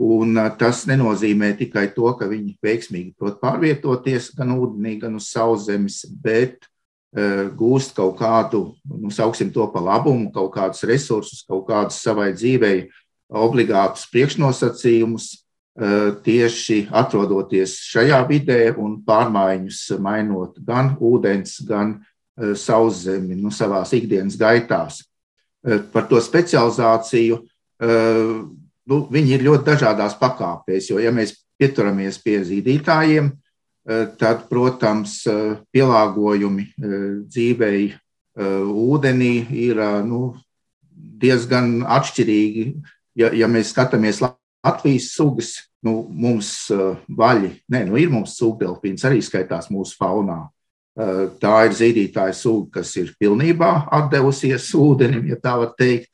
Un 0.00 0.38
tas 0.56 0.86
nenozīmē 0.88 1.50
tikai 1.58 1.90
to, 1.92 2.08
ka 2.16 2.24
viņi 2.24 2.54
veiksmīgi 2.64 3.10
prot 3.20 3.34
pārvietoties 3.42 4.30
gan 4.32 4.54
ūdenī, 4.54 4.94
gan 5.02 5.18
uz 5.18 5.26
sauszemes, 5.28 6.06
bet 6.24 6.69
gūst 7.10 7.96
kaut 7.96 8.18
kādu, 8.20 8.76
nu, 8.86 9.10
sauksim 9.10 9.50
to 9.50 9.66
par 9.72 9.82
labumu, 9.82 10.30
kaut 10.34 10.52
kādus 10.54 10.84
resursus, 10.86 11.42
kaut 11.48 11.66
kādus 11.66 11.98
savai 12.04 12.30
dzīvei 12.36 12.88
obligātus 13.30 14.06
priekšnosacījumus, 14.12 15.32
tieši 16.24 16.88
atrodoties 16.92 17.76
šajā 17.88 18.18
vidē 18.28 18.60
un 18.76 18.98
pārmaiņas 19.06 19.84
mainot 20.02 20.58
gan 20.66 20.96
ūdens, 21.00 21.60
gan 21.66 21.94
sauszemi 22.36 23.38
nu, 23.38 23.52
savā 23.54 23.82
ikdienas 23.96 24.36
gaitās. 24.40 25.04
Par 25.92 26.08
to 26.10 26.20
specializāciju 26.20 27.38
nu, 27.80 28.98
viņi 29.14 29.36
ir 29.36 29.46
ļoti 29.46 29.66
dažādās 29.70 30.18
pakāpēs, 30.20 30.90
jo, 30.90 30.98
ja 30.98 31.12
mēs 31.14 31.36
pieturamies 31.60 32.18
pie 32.22 32.40
zīdītājiem, 32.44 33.30
tad, 34.20 34.44
protams, 34.50 35.22
pielāgojumi 35.74 36.66
dzīvei 37.26 37.82
ūdenī 38.38 39.34
ir 39.66 39.80
nu, 40.06 40.20
diezgan 41.20 41.80
atšķirīgi. 41.88 42.66
Ja, 43.18 43.32
ja 43.34 43.48
mēs 43.50 43.72
skatāmies 43.74 44.22
Latvijas 44.22 45.10
sugas, 45.16 45.54
nu, 45.84 46.04
mums 46.08 46.68
vaļi, 47.08 47.52
nē, 47.72 47.84
nu, 47.88 47.98
ir 48.00 48.12
mums 48.12 48.36
sūkdelfīns 48.38 49.04
arī 49.08 49.20
skaitās 49.24 49.70
mūsu 49.72 49.98
faunā. 50.00 50.44
Tā 51.40 51.56
ir 51.66 51.74
zīdītāja 51.76 52.34
suga, 52.36 52.80
kas 52.80 52.92
ir 53.00 53.12
pilnībā 53.20 53.70
atdevusies 53.96 54.68
ūdenim, 54.76 55.28
ja 55.30 55.38
tā 55.40 55.56
var 55.62 55.74
teikt. 55.78 56.10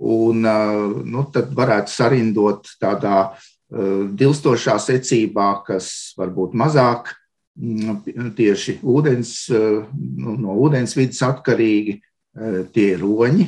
Un 0.00 0.40
nu, 0.40 1.22
tad 1.32 1.50
varētu 1.52 1.92
sarindot 1.92 2.70
tādā 2.80 3.34
dilstošā 3.70 4.76
secībā, 4.82 5.48
kas 5.66 6.12
varbūt 6.18 6.56
mazāk 6.58 7.12
mm, 7.54 8.32
tieši 8.38 8.80
ūdens, 8.82 9.34
nu, 9.50 10.34
no 10.34 10.56
ūdens 10.58 10.96
vidas 10.98 11.22
atkarīgi, 11.26 12.00
tie 12.74 12.86
ir 12.94 13.02
roņi, 13.02 13.46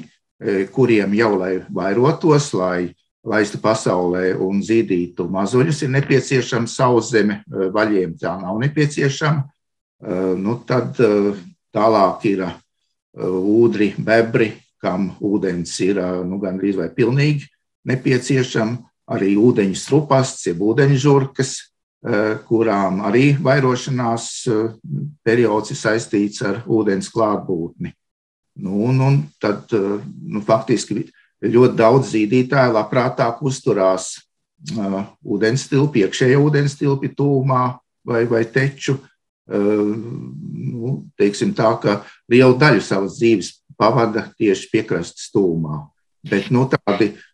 kuriem 0.75 1.15
jau 1.15 1.33
lai 1.39 1.53
vairotos, 1.71 2.51
lai 2.59 2.93
laistu 3.23 3.61
pasaulē 3.63 4.33
un 4.43 4.63
zīdītu 4.67 5.29
mazuļus, 5.31 5.85
ir 5.85 5.93
nepieciešama 5.95 6.71
sauszeme, 6.71 7.43
vaļiem 7.47 8.17
tā 8.19 8.35
nav 8.41 8.59
nepieciešama. 8.65 9.45
Nu, 10.43 10.57
tad 10.67 10.99
tālāk 11.73 12.27
ir 12.33 12.43
ūdri, 13.15 13.93
bebri, 14.03 14.51
kam 14.83 15.13
ūdens 15.23 15.77
ir 15.87 16.01
nu, 16.27 16.41
gandrīz 16.43 16.81
vai 16.81 16.89
pilnīgi 16.91 17.47
nepieciešama, 17.87 18.92
arī 19.11 19.35
ūdeņu 19.41 19.79
strupasts, 19.79 20.47
jeb 20.47 20.63
ūdeņžurkas, 20.63 21.57
kurām 22.49 23.01
arī 23.07 23.37
vairošanās 23.39 24.29
periods 25.23 25.71
ir 25.71 25.79
saistīts 25.79 26.43
ar 26.43 26.65
ūdens 26.67 27.11
klātbūtni. 27.15 27.93
Nu, 28.63 28.83
un, 28.89 28.99
un 29.01 29.21
tad 29.41 29.71
nu, 29.73 30.43
faktiski 30.45 31.05
ļoti 31.43 31.79
daudz 31.79 32.13
zīdītāju 32.13 32.75
labprātāk 32.77 33.41
uzturās 33.47 34.17
uh, 34.77 35.01
ūdens 35.25 35.67
tilpi, 35.71 36.05
iekšējā 36.05 36.39
ūdens 36.39 36.77
tilpi 36.79 37.11
tūmā 37.17 37.65
vai, 38.07 38.25
vai 38.31 38.45
teču. 38.45 38.99
Uh, 39.53 39.95
nu, 39.95 41.01
teiksim 41.19 41.55
tā, 41.57 41.73
ka 41.83 42.01
lielu 42.31 42.55
daļu 42.59 42.85
savas 42.85 43.19
dzīves 43.19 43.55
pavada 43.79 44.29
tieši 44.39 44.71
piekrastes 44.75 45.33
tūmā. 45.35 45.83
Bet 46.29 46.53
nu, 46.55 46.69
tādi 46.71 47.11
uh, 47.11 47.29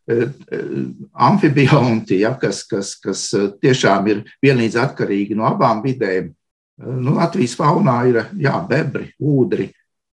amfibionti, 1.29 2.23
ja, 2.23 2.33
kas, 2.41 2.63
kas, 2.65 2.95
kas 3.03 3.29
tiešām 3.61 4.07
ir 4.09 4.23
vienlīdz 4.45 4.79
atkarīgi 4.81 5.37
no 5.37 5.45
abām 5.51 5.83
vidēm, 5.85 6.31
nu, 6.81 7.17
Latvijas 7.19 7.59
faunā 7.59 7.99
ir 8.09 8.23
jā, 8.41 8.55
bebri, 8.71 9.11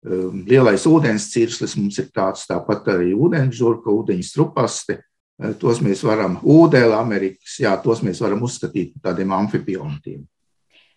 Ehm, 0.01 0.41
lielais 0.49 0.81
ūdens 0.89 1.27
cirslis 1.29 1.75
mums 1.77 1.99
ir 2.01 2.07
tāds, 2.09 2.47
tāpat 2.49 2.87
arī 2.95 3.11
ūdeņžurka, 3.13 3.93
ūdeņstrupaste. 3.93 4.97
Ehm, 4.97 5.53
tos 5.61 5.81
mēs 5.85 6.01
varam, 6.05 6.39
ūdēli 6.41 6.95
Amerikas, 6.97 7.59
jā, 7.61 7.75
tos 7.83 8.01
mēs 8.05 8.21
varam 8.23 8.41
uzskatīt 8.47 8.95
par 8.95 9.11
tādiem 9.11 9.33
amfibiontiem. 9.37 10.23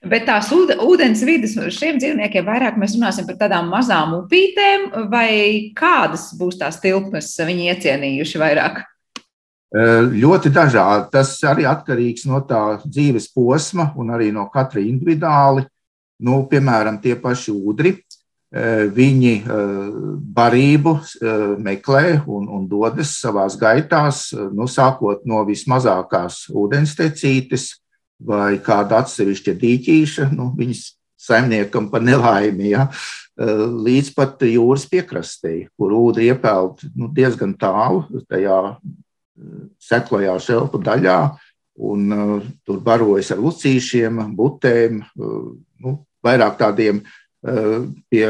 Bet 0.04 0.26
tās 0.28 0.50
ūdens 0.52 1.22
vidas 1.24 1.54
šiem 1.72 1.96
dzīvniekiem 1.96 2.44
vairāk 2.44 2.76
mēs 2.80 2.96
runāsim 2.98 3.24
par 3.28 3.38
tādām 3.40 3.70
mazām 3.72 4.18
upītēm, 4.18 4.90
vai 5.08 5.28
kādas 5.76 6.28
būs 6.36 6.58
tās 6.60 6.76
tilpnes 6.82 7.30
viņi 7.40 7.70
iecienījuši 7.72 8.40
vairāk? 8.42 8.82
Ehm, 9.74 10.10
ļoti 10.20 10.52
dažādi. 10.52 11.08
Tas 11.14 11.32
arī 11.48 11.64
atkarīgs 11.66 12.26
no 12.28 12.42
tā 12.44 12.76
dzīves 12.84 13.30
posma 13.32 13.92
un 13.96 14.12
arī 14.12 14.28
no 14.32 14.44
katra 14.52 14.82
individuāli. 14.84 15.64
Nu, 16.24 16.44
piemēram, 16.50 17.00
tie 17.02 17.16
paši 17.20 17.54
ūdri. 17.54 17.96
Eh, 18.54 18.84
viņi 18.94 19.32
eh, 19.40 19.48
barību 20.36 20.92
meklē 21.58 22.20
un, 22.30 22.44
un 22.46 22.68
dodas 22.70 23.16
savā 23.18 23.48
gaitās, 23.58 24.28
nu, 24.30 24.68
sākot 24.70 25.24
no 25.26 25.40
vismazākās 25.48 26.44
ūdenstecītes 26.54 27.83
vai 28.22 28.58
kāda 28.62 29.02
atsevišķa 29.02 29.56
dīķīša, 29.60 30.28
nu, 30.34 30.50
viņas 30.58 30.84
saimniekam 31.24 31.88
par 31.92 32.04
nelaimi, 32.04 32.70
ja, 32.74 32.88
līdz 33.34 34.12
pat 34.14 34.44
jūras 34.46 34.84
piekrastei, 34.90 35.64
kur 35.74 35.94
ūdeni 35.96 36.30
iepeld 36.30 36.84
nu, 36.94 37.08
diezgan 37.10 37.56
tālu 37.58 38.04
tajā 38.30 38.58
seklajā 39.82 40.36
šelpu 40.42 40.78
daļā, 40.84 41.18
un 41.74 42.14
uh, 42.14 42.44
tur 42.66 42.78
barojas 42.84 43.32
ar 43.34 43.42
lucīšiem, 43.42 44.20
butēm, 44.38 45.00
uh, 45.02 45.50
nu, 45.82 45.96
vairāk 46.24 46.58
tādiem 46.60 47.00
uh, 47.02 47.88
pie 48.10 48.24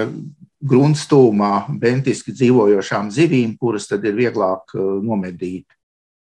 grunstūmā 0.64 1.52
bentiski 1.80 2.32
dzīvojošām 2.32 3.10
zivīm, 3.12 3.52
kuras 3.60 3.90
tad 3.90 4.04
ir 4.08 4.16
vieglāk 4.16 4.72
nomedīt. 4.74 5.66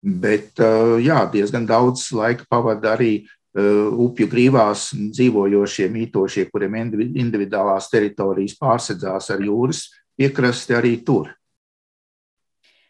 Bet 0.01 0.57
jā, 1.05 1.19
diezgan 1.29 1.67
daudz 1.69 2.07
laika 2.17 2.47
pavada 2.49 2.95
arī 2.95 3.27
upju 3.53 4.27
grīvās 4.31 4.89
dzīvojošie 4.97 5.89
mītošie, 5.93 6.47
kuriem 6.49 6.79
individuālās 6.81 7.91
teritorijas 7.93 8.57
pārsedzās 8.57 9.29
ar 9.33 9.45
jūras 9.45 9.85
piekrasti 10.17 10.77
arī 10.77 10.97
tur. 11.05 11.31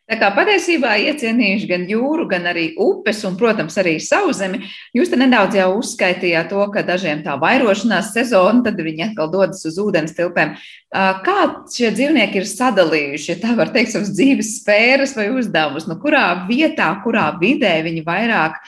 Tā 0.04 0.18
kā 0.20 0.34
patiesībā 0.36 0.98
iecienījuši 1.00 1.68
gan 1.70 1.84
jūru, 1.88 2.26
gan 2.28 2.44
arī 2.52 2.66
upes 2.84 3.22
un, 3.24 3.38
protams, 3.40 3.78
arī 3.80 3.94
sauszemi. 4.04 4.60
Jūs 4.94 5.14
te 5.14 5.18
nedaudz 5.18 5.56
jau 5.56 5.70
uzskaitījāt 5.80 6.52
to, 6.52 6.66
ka 6.74 6.84
dažiem 6.84 7.22
tā 7.24 7.38
vairošanās 7.40 8.12
sezona, 8.12 8.66
tad 8.66 8.82
viņi 8.84 9.08
atkal 9.08 9.32
dodas 9.32 9.64
uz 9.70 9.80
ūdens 9.80 10.12
tilpēm. 10.18 10.58
Kā 10.92 11.38
šie 11.72 11.94
dzīvnieki 11.96 12.42
ir 12.42 12.50
sadalījuši, 12.52 13.30
ja 13.32 13.38
tā 13.46 13.56
var 13.56 13.72
teikt, 13.72 13.96
savas 13.96 14.12
dzīves 14.12 14.58
sfēras 14.60 15.16
vai 15.16 15.30
uzdevumus? 15.32 15.88
Nu, 15.88 15.96
kurā 16.04 16.28
vietā, 16.52 16.92
kurā 17.06 17.30
vidē 17.40 17.78
viņi 17.88 18.04
vairāk 18.04 18.60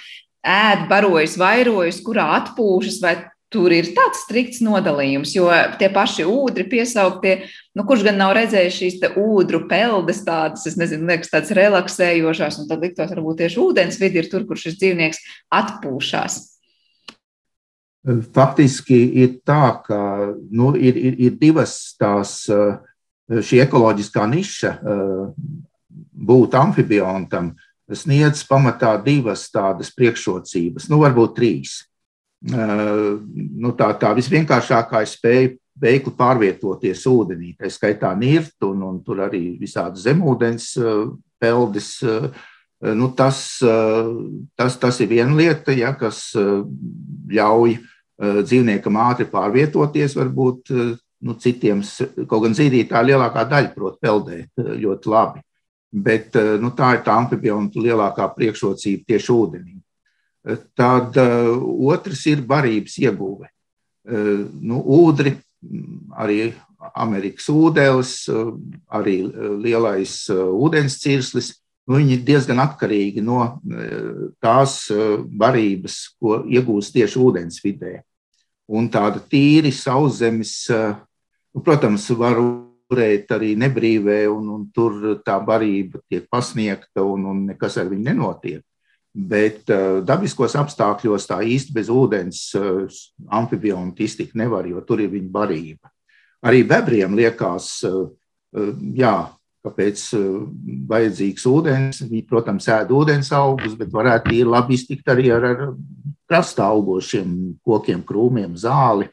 ēd, 0.45 0.85
barojas, 0.91 1.35
vairojas, 1.41 2.01
kurā 2.05 2.27
atpūšas, 2.39 3.01
vai 3.03 3.15
tur 3.53 3.71
ir 3.71 3.91
tāds 3.95 4.23
strikts 4.25 4.59
nodalījums, 4.65 5.35
jo 5.35 5.47
tie 5.79 5.87
paši 5.93 6.25
ūdri 6.27 6.65
piesauktie, 6.69 7.35
nu, 7.77 7.85
kurš 7.87 8.03
gan 8.07 8.17
nav 8.19 8.33
redzējis 8.35 8.79
šīs 8.79 8.97
ūdru 9.21 9.63
peldes, 9.69 10.23
tādas, 10.27 10.65
es 10.67 10.75
nezinu, 10.79 11.07
liekas, 11.09 11.31
tādas 11.31 11.53
relaksējošās, 11.55 12.59
un 12.61 12.69
tad 12.71 12.83
liktos, 12.83 13.13
varbūt 13.13 13.43
tieši 13.43 13.61
ūdens 13.63 14.01
vidi 14.01 14.21
ir 14.21 14.29
tur, 14.31 14.47
kur 14.49 14.59
šis 14.59 14.77
dzīvnieks 14.81 15.23
atpūšās. 15.55 16.41
Faktiski 18.35 18.99
ir 19.23 19.39
tā, 19.47 19.79
ka 19.85 19.99
nu, 20.53 20.73
ir, 20.77 20.97
ir, 20.97 21.15
ir 21.25 21.37
divas 21.39 21.95
tās, 21.97 22.43
šī 23.25 23.63
ekoloģiskā 23.63 24.27
niša 24.29 24.75
būt 26.25 26.57
amfibiontam, 26.59 27.55
sniedz 27.93 28.41
pamatā 28.49 28.95
divas 29.03 29.49
tādas 29.53 29.91
priekšrocības, 29.93 30.89
nu, 30.89 31.03
varbūt 31.03 31.35
trīs 31.37 31.83
nu, 32.45 33.71
tā, 33.77 33.91
tā 33.99 34.11
visvienkāršākā 34.17 35.01
ir 35.03 35.09
spēja 35.09 35.53
veikli 35.81 36.13
pārvietoties 36.15 37.05
ūdenī, 37.09 37.53
tā 37.59 37.69
skaitā 37.71 38.13
nirt, 38.17 38.55
un, 38.63 38.83
un 38.85 38.99
tur 39.03 39.25
arī 39.25 39.57
visādi 39.59 39.99
zemūdens 40.03 40.73
peldes. 41.41 41.95
Nu, 42.85 43.09
tas, 43.17 43.39
tas, 44.59 44.77
tas 44.77 44.99
ir 45.01 45.09
viena 45.09 45.33
lieta, 45.35 45.73
ja, 45.73 45.93
kas 45.97 46.35
ļauj 46.35 47.77
dzīvniekam 48.19 48.99
ātri 49.01 49.27
pārvietoties, 49.31 50.15
varbūt 50.15 50.71
nu, 51.25 51.35
citiem, 51.41 51.81
kaut 52.29 52.45
gan 52.45 52.55
zīdītāji 52.55 53.09
lielākā 53.09 53.45
daļa 53.49 53.73
prot 53.73 53.97
peldēt 54.03 54.51
ļoti 54.59 55.11
labi. 55.11 55.41
Bet 55.95 56.35
nu, 56.59 56.73
tā 56.75 56.97
ir 56.97 57.03
tā 57.05 57.13
amfibionta 57.21 57.79
lielākā 57.79 58.27
priekšrocība 58.35 59.13
tieši 59.13 59.31
ūdenī. 59.31 59.77
Tad 60.75 61.15
uh, 61.21 61.55
otrs 61.87 62.25
ir 62.27 62.43
barības 62.45 62.97
ieguve. 63.01 63.47
Nu, 64.05 64.83
ūdri, 64.83 65.31
arī 66.13 66.51
Amerikas 66.93 67.47
ūdens, 67.49 68.11
arī 68.93 69.15
lielais 69.63 70.13
ūdens 70.29 70.99
cirslis. 71.01 71.55
Nu, 71.85 71.97
viņi 71.97 72.15
ir 72.17 72.21
diezgan 72.25 72.61
atkarīgi 72.61 73.21
no 73.25 73.39
tās 74.41 74.77
barības, 75.41 75.97
ko 76.21 76.43
iegūst 76.45 76.93
tieši 76.97 77.19
ūdens 77.21 77.61
vidē. 77.65 77.99
Un 78.69 78.89
tāda 78.93 79.21
tīri 79.21 79.73
sauszemes, 79.73 80.53
nu, 80.69 81.65
protams, 81.65 82.07
var 82.17 82.41
turēt 82.91 83.31
arī 83.35 83.53
nebrīvē, 83.59 84.25
un, 84.31 84.49
un 84.55 84.63
tur 84.73 85.19
tā 85.25 85.37
barība 85.43 86.01
tiek 86.09 86.27
pasniegta, 86.31 87.03
un, 87.03 87.25
un 87.31 87.43
nekas 87.51 87.79
ar 87.81 87.89
viņu 87.91 88.09
nenotiek. 88.09 88.63
Bet 89.15 89.71
uh, 89.71 90.01
dabiskos 90.03 90.57
apstākļos 90.59 91.29
tā 91.29 91.39
īsti 91.47 91.75
bez 91.75 91.89
ūdens 91.91 92.41
uh, 92.59 92.83
amfibionti 93.31 94.03
iztikt 94.09 94.35
nevar, 94.35 94.67
jo 94.67 94.83
tur 94.83 95.05
ir 95.05 95.13
viņa 95.13 95.31
barība. 95.31 95.91
Arī 96.45 96.65
bebriem 96.67 97.15
liekas, 97.17 97.69
uh, 97.87 98.09
jā, 98.95 99.15
kāpēc 99.65 100.01
vajadzīgs 100.89 101.45
ūdens. 101.49 102.03
Viņi, 102.05 102.25
protams, 102.29 102.67
ēd 102.69 102.91
ūdens 102.93 103.31
augus, 103.33 103.73
bet 103.79 103.89
varētu 103.93 104.43
labi 104.45 104.77
iztikt 104.77 105.09
arī 105.09 105.31
ar, 105.33 105.47
ar 105.49 105.63
krastā 106.29 106.67
augošiem 106.73 107.55
kokiem, 107.65 108.03
krūmiem, 108.05 108.55
zāli. 108.59 109.09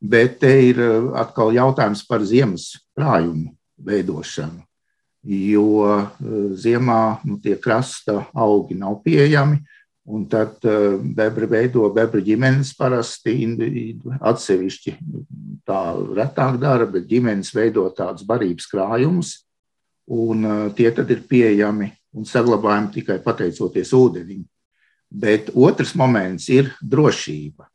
Bet 0.00 0.40
te 0.42 0.52
ir 0.68 0.80
atkal 1.16 1.54
jautājums 1.56 2.04
par 2.06 2.24
ziemas 2.26 2.74
krājumu 2.96 3.54
veidošanu 3.76 4.66
jo 5.26 5.86
eh, 5.86 6.06
ziemā 6.54 7.00
nu, 7.26 7.38
tie 7.42 7.56
krasta 7.58 8.26
augi 8.34 8.78
nav 8.78 9.02
pieejami. 9.04 9.64
Un 10.06 10.28
tad 10.30 10.62
uh, 10.62 11.00
bebra 11.02 11.48
veido 11.50 11.88
bebra 11.90 12.20
ģimenes 12.22 12.68
parasti 12.78 13.32
atsevišķi 14.22 14.92
tā 15.66 15.80
retāk 16.14 16.60
dara, 16.62 16.86
bet 16.86 17.08
ģimenes 17.10 17.50
veido 17.50 17.88
tādus 17.90 18.22
barības 18.22 18.68
krājumus, 18.70 19.32
un 20.06 20.46
tie 20.78 20.92
tad 20.94 21.10
ir 21.10 21.24
pieejami 21.26 21.90
un 22.14 22.22
saglabājami 22.22 22.92
tikai 23.00 23.18
pateicoties 23.24 23.90
ūdenim. 23.98 24.46
Bet 25.10 25.50
otrs 25.50 25.96
moments 25.98 26.46
ir 26.54 26.70
drošība. 26.78 27.66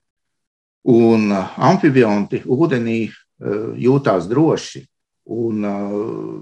Un 0.90 1.30
uh, 1.30 1.52
amfibionti 1.62 2.42
ūdenī 2.46 3.04
uh, 3.10 3.76
jūtās 3.78 4.26
droši. 4.32 4.86
Un, 5.32 5.62
uh, 5.68 6.42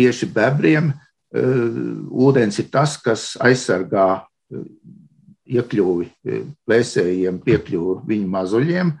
tieši 0.00 0.30
bebriem 0.32 0.92
eh, 0.92 1.68
ūdens 2.10 2.60
ir 2.62 2.70
tas, 2.72 2.96
kas 3.00 3.34
aizsargā 3.42 4.08
eh, 4.20 4.64
iekļuvi 5.58 6.08
eh, 6.08 6.42
plēsējiem, 6.68 7.40
piekļuvi 7.44 8.00
viņu 8.08 8.32
mazuļiem, 8.32 8.94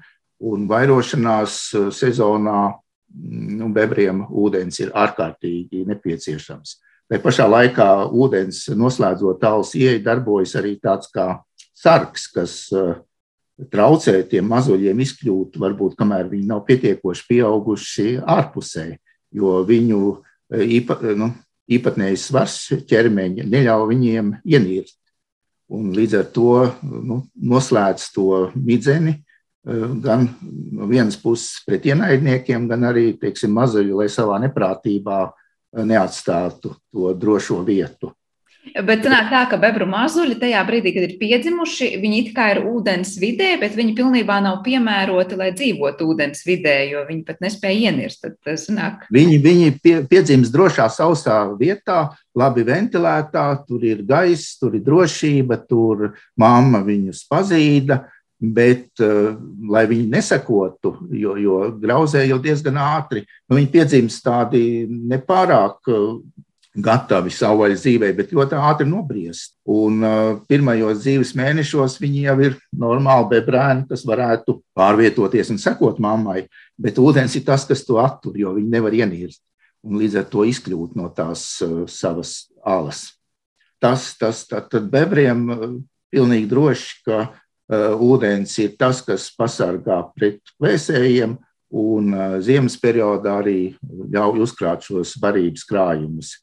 un 0.50 0.68
vairošanās 0.68 1.58
sezonā 1.96 2.60
mm, 2.70 3.50
nu, 3.60 3.72
bebriem 3.76 4.24
ūdens 4.28 4.80
ir 4.80 4.94
ārkārtīgi 4.96 5.84
nepieciešams. 5.88 6.78
Tā 7.10 7.18
pašā 7.18 7.48
laikā 7.50 7.90
ūdens 8.14 8.68
noslēdzot 8.78 9.40
tālus 9.42 9.74
ieeju 9.74 10.04
darbojas 10.04 10.54
arī 10.60 10.76
tāds 10.80 11.10
kā 11.10 11.32
sargs, 11.74 12.28
kas 12.30 12.54
traucē 13.72 14.16
tiem 14.30 14.48
mazuļiem 14.48 15.04
izkļūt, 15.04 15.58
varbūt 15.60 15.96
kamēr 15.98 16.30
viņi 16.30 16.48
nav 16.48 16.64
pietiekoši 16.68 17.26
pieauguši 17.28 18.08
ārpusē, 18.24 18.86
jo 19.36 19.60
viņu 19.66 20.00
īpa, 20.50 20.96
nu, 21.18 21.30
īpatnējs 21.70 22.28
svars 22.30 22.56
ķermeņa 22.90 23.46
neļauj 23.48 23.88
viņiem 23.92 24.32
ienīrt. 24.44 24.94
Un 25.70 25.92
līdz 25.94 26.16
ar 26.18 26.30
to 26.34 26.54
nu, 26.82 27.20
noslēdz 27.34 28.06
to 28.14 28.30
midzeni 28.58 29.14
eh, 29.14 29.84
gan 30.02 30.26
no 30.74 30.88
vienas 30.90 31.18
puses 31.20 31.60
pret 31.66 31.86
ienaidniekiem, 31.86 32.66
gan 32.70 32.88
arī 32.90 33.12
teiksim, 33.20 33.54
mazuļi, 33.54 33.94
lai 34.02 34.08
savā 34.10 34.40
neprātībā 34.42 35.20
eh, 35.28 35.84
neatstātu 35.86 36.74
to 36.74 37.12
drošo 37.14 37.60
vietu. 37.66 38.10
Bet 38.60 39.02
sanāk 39.02 39.30
tā, 39.32 39.40
ka 39.48 39.56
bebru 39.58 39.86
mazuļi 39.88 40.36
tajā 40.38 40.60
brīdī, 40.68 40.92
kad 40.94 41.06
ir 41.06 41.14
piedzimuši, 41.18 41.88
viņi 42.02 42.18
it 42.20 42.28
kā 42.36 42.50
ir 42.52 42.60
ūdens 42.68 43.14
vidē, 43.18 43.54
bet 43.58 43.72
viņi 43.76 43.94
pilnībā 43.96 44.36
nav 44.44 44.60
piemēroti, 44.66 45.38
lai 45.40 45.48
dzīvotu 45.56 46.06
ūdens 46.12 46.44
vidē, 46.46 46.76
jo 46.90 47.02
viņi 47.08 47.24
pat 47.26 47.40
nespēja 47.42 47.90
ienirst. 47.90 48.22
Tad, 48.26 48.36
sanāk... 48.60 49.06
Viņi, 49.16 49.38
viņi 49.42 49.72
pie, 49.82 49.94
piedzimst 50.10 50.52
drošā, 50.54 50.90
sausā 50.92 51.40
vietā, 51.58 52.10
labi 52.36 52.66
ventilētā, 52.68 53.46
tur 53.66 53.86
ir 53.88 54.04
gaiss, 54.06 54.58
tur 54.60 54.76
ir 54.76 54.84
drošība, 54.86 55.62
tur 55.66 56.12
mamma 56.38 56.84
viņus 56.86 57.24
pazīda. 57.32 58.04
Bet, 58.40 58.94
uh, 59.04 59.34
lai 59.68 59.82
viņi 59.84 60.06
nesakotu, 60.14 60.94
jo, 61.12 61.34
jo 61.36 61.58
grauzē 61.76 62.22
jau 62.24 62.38
diezgan 62.40 62.78
ātri, 62.80 63.26
nu, 63.50 63.58
viņi 63.58 63.68
piedzimst 63.74 64.22
tādi 64.24 64.62
nepārāk 64.88 65.90
uh, 65.92 66.14
gatavi 66.76 67.32
savvaļas 67.34 67.82
dzīvē, 67.82 68.12
bet 68.14 68.32
ļoti 68.34 68.58
ātri 68.58 68.86
nobriest. 68.86 69.56
Un 69.70 70.04
uh, 70.06 70.38
pirmajos 70.50 71.02
dzīves 71.02 71.34
mēnešos 71.38 71.98
viņi 72.02 72.24
jau 72.28 72.36
ir 72.46 72.56
normāli 72.78 73.30
bebrēni, 73.34 73.88
kas 73.90 74.04
varētu 74.06 74.60
pārvietoties 74.78 75.50
un 75.50 75.58
sekot 75.58 75.98
mammai, 76.02 76.44
bet 76.78 77.00
ūdens 77.02 77.34
ir 77.36 77.46
tas, 77.48 77.66
kas 77.66 77.82
to 77.86 77.98
attur, 78.02 78.38
jo 78.38 78.54
viņi 78.56 78.74
nevar 78.76 78.94
ienīrst 78.94 79.42
un 79.86 80.00
līdz 80.00 80.20
ar 80.20 80.26
to 80.30 80.44
izkļūt 80.48 80.96
no 80.98 81.08
tās 81.16 81.44
uh, 81.64 81.84
savas 81.90 82.50
alas. 82.62 83.08
Tas, 83.80 84.12
tas 84.20 84.44
tad, 84.48 84.68
tad 84.72 84.90
bebriem 84.92 85.46
uh, 85.50 85.68
pilnīgi 86.12 86.50
droši, 86.50 86.98
ka 87.06 87.20
uh, 87.26 87.94
ūdens 87.96 88.54
ir 88.62 88.76
tas, 88.78 89.00
kas 89.06 89.30
pasargā 89.34 90.02
pret 90.14 90.54
vēsējiem, 90.62 91.38
un 91.80 92.14
uh, 92.14 92.38
ziemas 92.42 92.76
periodā 92.80 93.40
arī 93.40 93.72
ļauj 93.82 94.44
uzkrāt 94.46 94.86
šos 94.86 95.16
barības 95.22 95.66
krājumus. 95.66 96.36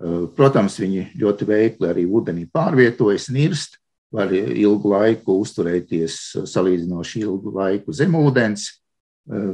Eh, 0.00 0.20
protams, 0.32 0.78
viņi 0.80 1.10
ļoti 1.20 1.46
veikli 1.48 1.90
arī 1.90 2.06
ūdenī 2.08 2.46
pārvietojas, 2.48 3.28
nirst, 3.34 3.76
var 4.10 4.32
ilgu 4.32 4.90
laiku 4.90 5.36
uzturēties 5.42 6.14
salīdzinoši 6.48 7.20
ilgu 7.26 7.52
laiku 7.54 7.92
zem 7.94 8.16
ūdens, 8.16 8.64
eh, 9.28 9.50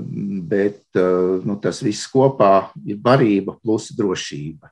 bet 0.47 0.79
eh, 0.95 1.43
nu, 1.43 1.59
tas 1.59 1.83
viss 1.83 2.07
kopā 2.13 2.71
ir 2.87 3.01
barība 3.03 3.57
plus 3.59 3.91
drošība. 3.99 4.71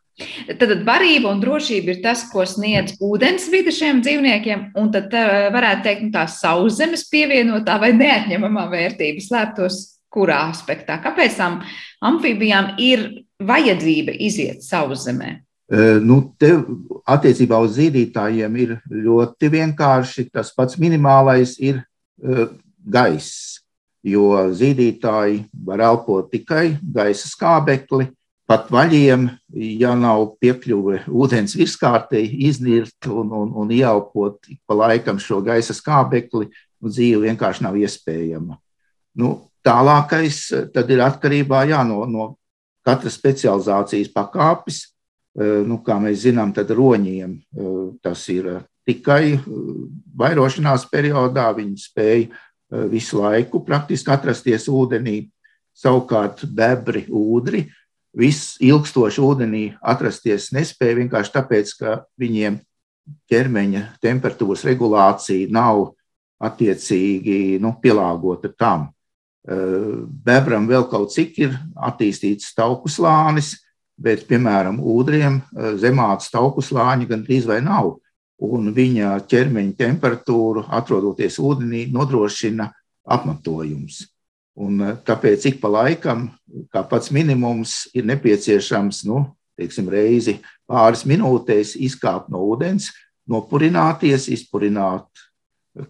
Tad 0.61 0.71
barība 0.87 1.33
un 1.35 1.41
drošība 1.43 1.97
ir 1.97 2.03
tas, 2.05 2.23
ko 2.31 2.45
sniedz 2.47 2.95
ūdensvide 3.03 3.75
šiem 3.75 3.99
dzīvniekiem, 4.05 4.69
un 4.79 4.93
tad 4.95 5.11
varētu 5.11 5.83
teikt, 5.89 6.05
nu, 6.07 6.13
tā 6.15 6.29
sauszemes 6.31 7.03
pievienotā 7.11 7.81
vai 7.83 7.91
neatņemamā 7.99 8.69
vērtība 8.71 9.25
slēptos 9.27 9.81
kurā 10.15 10.45
aspektā? 10.53 11.01
Kāpēc 11.03 11.35
tam 11.35 11.65
amfībijām 11.99 12.77
ir 12.79 13.09
vajadzība 13.43 14.15
iziet 14.23 14.63
sauszemē? 14.63 15.44
Nu, 16.05 16.19
te 16.37 16.51
attiecībā 17.09 17.57
uz 17.65 17.79
zīdītājiem 17.79 18.57
ir 18.61 18.75
ļoti 18.93 19.49
vienkārši. 19.55 20.27
Tas 20.35 20.53
pats 20.53 20.77
minimālais 20.81 21.57
ir 21.57 21.81
gaiss, 22.85 23.63
jo 24.05 24.29
zīdītāji 24.53 25.47
var 25.65 25.81
elpot 25.89 26.29
tikai 26.33 26.77
gaisa 26.83 27.31
skābekli. 27.31 28.11
Pat 28.45 28.69
vaļiem, 28.69 29.25
ja 29.81 29.95
nav 29.97 30.35
piekļuve 30.37 31.07
ūdens 31.09 31.55
virskārtei, 31.57 32.27
iznirt 32.45 33.09
un, 33.09 33.31
un, 33.33 33.55
un 33.57 33.71
ieelpot 33.73 34.51
pa 34.69 34.77
laikam 34.77 35.17
šo 35.17 35.39
gaisa 35.47 35.73
skābekli, 35.73 36.51
nu, 36.53 36.93
dzīve 36.93 37.23
vienkārši 37.25 37.65
nav 37.65 37.79
iespējama. 37.81 38.59
Nu, 39.17 39.31
tālākais 39.65 40.43
ir 40.53 41.05
atkarībā 41.07 41.63
jā, 41.71 41.81
no, 41.89 42.05
no 42.05 42.27
katras 42.85 43.17
specializācijas 43.17 44.13
pakāpes 44.13 44.83
nu, 45.35 45.81
kā 45.83 45.99
mēs 45.99 46.25
zinām, 46.29 46.53
tad 46.55 46.71
roņiem 46.71 47.33
eh, 47.35 47.71
tas 48.05 48.23
ir 48.31 48.51
eh, 48.53 48.61
tikai 48.87 49.39
vairošanās 50.15 50.87
periodā. 50.93 51.49
Viņi 51.57 51.81
spēja 51.81 52.85
visu 52.91 53.23
laiku 53.23 53.63
praktiski 53.65 54.13
atrasties 54.13 54.69
ūdenī. 54.71 55.25
Savukārt 55.75 56.45
bebri, 56.55 57.03
ūdri, 57.11 57.65
viss 58.15 58.55
ilgstoši 58.63 59.23
ūdenī 59.25 59.65
atrasties 59.83 60.53
nespēja 60.55 61.01
vienkārši 61.01 61.33
tāpēc, 61.35 61.73
ka 61.81 61.97
viņiem 62.21 62.61
ķermeņa 63.31 63.83
temperatūras 64.05 64.63
regulācija 64.69 65.51
nav 65.51 65.89
attiecīgi 66.45 67.59
nu, 67.63 67.75
pielāgota 67.83 68.53
tam. 68.55 68.87
Bebram 69.45 70.71
vēl 70.71 70.87
kaut 70.93 71.11
cik 71.17 71.43
ir 71.43 71.59
attīstīts 71.75 72.55
tauku 72.55 72.93
slānis, 72.93 73.64
bet, 73.97 74.25
piemēram, 74.29 74.81
ūdriem 74.81 75.39
eh, 75.41 75.75
zemāts 75.81 76.33
tauku 76.33 76.65
slāņi 76.65 77.09
gandrīz 77.11 77.47
vai 77.49 77.61
nav. 77.65 77.97
Un 78.45 78.73
viņa 78.75 79.15
ķermeņa 79.31 79.77
temperatūru, 79.79 80.65
atrodoties 80.75 81.39
ūdenī, 81.39 81.87
nodrošina 81.95 82.69
apmetojums. 83.05 84.03
Un 84.61 84.83
eh, 84.83 84.97
tāpēc 85.07 85.49
ik 85.51 85.61
pa 85.63 85.71
laikam, 85.71 86.29
kā 86.75 86.85
pats 86.91 87.13
minimums, 87.15 87.85
ir 87.95 88.07
nepieciešams 88.11 89.05
nu, 89.11 89.25
teiksim, 89.59 89.89
reizi 89.91 90.41
pāris 90.71 91.05
minūtēs 91.07 91.77
izkāpt 91.79 92.31
no 92.33 92.43
ūdens, 92.51 92.91
nopurināties, 93.31 94.29
izpurināt 94.35 95.07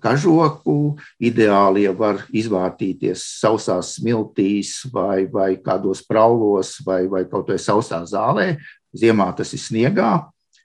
kažoku. 0.01 0.97
Ideāli, 1.23 1.85
ja 1.87 1.93
var 1.97 2.23
izvārtīties 2.33 3.25
sausās 3.41 3.97
smiltīs, 3.99 4.85
vai, 4.93 5.27
vai 5.31 5.55
kādos 5.61 6.05
praulos, 6.07 6.79
vai, 6.87 7.05
vai 7.11 7.25
kaut 7.29 7.53
vai 7.53 7.61
sausā 7.61 8.03
zālē. 8.09 8.55
Ziemā 8.95 9.29
tas 9.37 9.53
ir 9.57 9.61
sniegā, 9.61 10.13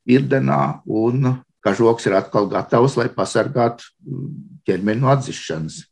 irdenā, 0.10 0.82
un 0.86 1.40
kažoks 1.66 2.08
ir 2.08 2.18
atkal 2.20 2.48
gatavs, 2.50 2.96
lai 3.00 3.10
pasargātu 3.14 3.90
ķermeni 4.68 5.04
no 5.04 5.12
atzišanas. 5.12 5.84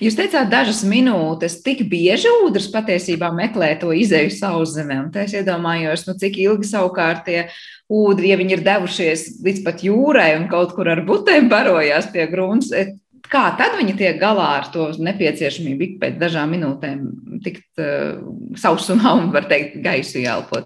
Jūs 0.00 0.14
teicāt, 0.16 0.48
dažas 0.48 0.80
minūtes, 0.88 1.58
tik 1.60 1.82
bieži 1.90 2.30
ūdens 2.40 2.70
patiesībā 2.72 3.28
meklē 3.36 3.74
to 3.80 3.90
izēju 3.92 4.30
sauszemē. 4.32 5.02
Es 5.20 5.34
iedomājos, 5.36 6.06
nu, 6.08 6.14
cik 6.16 6.38
ilgi 6.40 6.70
savukārt 6.70 7.26
tie 7.26 7.42
ūdeni, 7.92 8.30
ja 8.32 8.38
viņi 8.40 8.56
ir 8.56 8.62
devušies 8.64 9.24
līdz 9.44 9.60
pat 9.66 9.84
jūrai 9.84 10.30
un 10.38 10.46
kaut 10.48 10.72
kur 10.76 10.88
ar 10.88 11.02
butēm 11.04 11.50
barojās 11.52 12.08
pie 12.14 12.24
grunts. 12.32 12.72
Kā 13.28 13.42
tad 13.58 13.76
viņi 13.76 13.92
tiek 13.98 14.16
galā 14.16 14.46
ar 14.56 14.70
to 14.72 14.86
nepieciešamību 15.04 15.84
ik 15.84 15.98
pēc 16.00 16.16
dažām 16.16 16.54
minūtēm 16.56 17.02
tikt 17.44 17.82
uh, 17.82 18.22
sausumā 18.56 19.12
un, 19.18 19.28
var 19.34 19.50
teikt, 19.50 19.82
gaisu 19.84 20.22
ielpot? 20.22 20.64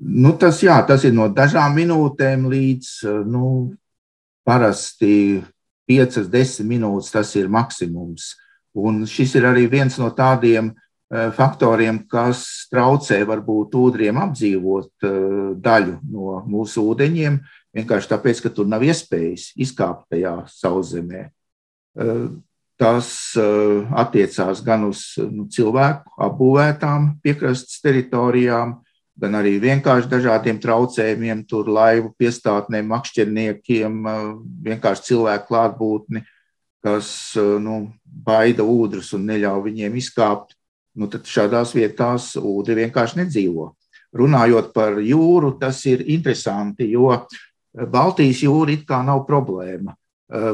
Nu, 0.00 0.32
tas, 0.40 0.62
jā, 0.64 0.78
tas 0.88 1.04
ir 1.04 1.12
no 1.16 1.28
dažām 1.32 1.76
minūtēm 1.76 2.48
līdz 2.48 2.88
nu, 3.28 3.50
parasti 4.48 5.42
5, 5.90 6.26
10 6.32 6.66
minūtes 6.66 7.12
tas 7.14 7.30
ir 7.38 7.50
maksimums. 7.52 8.34
Un 8.76 9.04
šis 9.08 9.36
ir 9.38 9.46
arī 9.48 9.64
viens 9.72 9.96
no 10.00 10.10
tādiem 10.14 10.72
uh, 10.72 11.30
faktoriem, 11.36 12.02
kas 12.10 12.68
traucē 12.72 13.22
varbūt 13.28 13.76
ūdriem 13.78 14.18
apdzīvot 14.26 15.06
uh, 15.08 15.54
daļu 15.62 16.00
no 16.12 16.40
mūsu 16.48 16.84
ūdeņiem, 16.92 17.38
vienkārši 17.76 18.12
tāpēc, 18.12 18.42
ka 18.44 18.52
tur 18.52 18.68
nav 18.68 18.84
iespējas 18.84 19.52
izkāpt 19.56 20.10
tajā 20.12 20.36
sauszemē. 20.52 21.28
Uh, 21.96 22.28
tas 22.76 23.08
attiecās 23.96 24.60
gan 24.60 24.82
uz 24.90 25.14
nu, 25.16 25.46
cilvēku 25.48 26.12
apbūvētām 26.26 27.14
piekrastes 27.24 27.80
teritorijām, 27.80 28.74
gan 29.20 29.38
arī 29.38 29.56
vienkārši 29.62 30.10
dažādiem 30.12 30.58
traucējumiem, 30.60 31.44
tur 31.48 31.70
laivu 31.72 32.12
piestātnēm, 32.20 32.88
makšķerniekiem, 32.92 33.98
vienkārši 34.66 35.08
cilvēku 35.10 35.48
klātbūtni, 35.50 36.22
kas 36.84 37.08
nu, 37.36 37.80
baida 38.04 38.64
ūdrus 38.66 39.14
un 39.16 39.26
neļauj 39.30 39.64
viņiem 39.70 39.98
izkāpt. 39.98 40.54
Nu, 40.96 41.10
tad 41.12 41.28
šādās 41.28 41.74
vietās 41.76 42.30
ūdri 42.40 42.78
vienkārši 42.84 43.20
nedzīvo. 43.24 43.70
Runājot 44.16 44.72
par 44.72 44.96
jūru, 45.04 45.56
tas 45.60 45.82
ir 45.88 46.06
interesanti, 46.08 46.88
jo 46.92 47.10
Baltijas 47.76 48.40
jūra 48.46 48.72
it 48.72 48.86
kā 48.88 49.02
nav 49.04 49.26
problēma. 49.28 49.92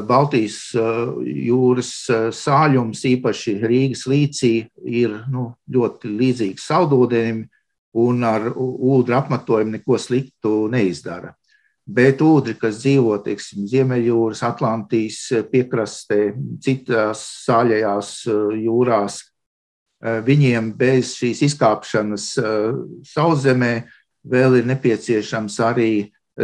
Baltijas 0.07 0.57
jūras 0.75 1.91
sāļums, 2.35 3.05
īpaši 3.09 3.55
Rīgas 3.63 4.03
līcī, 4.11 4.51
ir 4.83 5.15
nu, 5.31 5.47
ļoti 5.71 6.11
līdzīgs 6.11 6.67
saldūdenim, 6.69 7.45
un 7.93 8.23
ar 8.25 8.49
ūdeni 8.53 9.17
apmetojumu 9.17 9.77
neko 9.77 9.97
sliktu 10.01 10.67
neizdara. 10.73 11.33
Bet 11.83 12.21
ūdri, 12.23 12.55
kas 12.55 12.79
dzīvo 12.79 13.17
teiksim, 13.25 13.65
Ziemeļjūras, 13.67 14.39
Atlantijas 14.47 15.19
piekrastē, 15.51 16.31
citās 16.63 17.25
sāļajās 17.43 18.11
eh, 18.31 18.55
jūrās, 18.63 19.19
eh, 19.99 20.21
viņiem 20.23 20.71
bez 20.79 21.17
šīs 21.19 21.43
izkāpšanas 21.49 22.29
eh, 22.39 22.79
sauszemē 23.11 23.73
vēl 24.23 24.61
ir 24.61 24.69
nepieciešams 24.71 25.59
arī, 25.67 25.91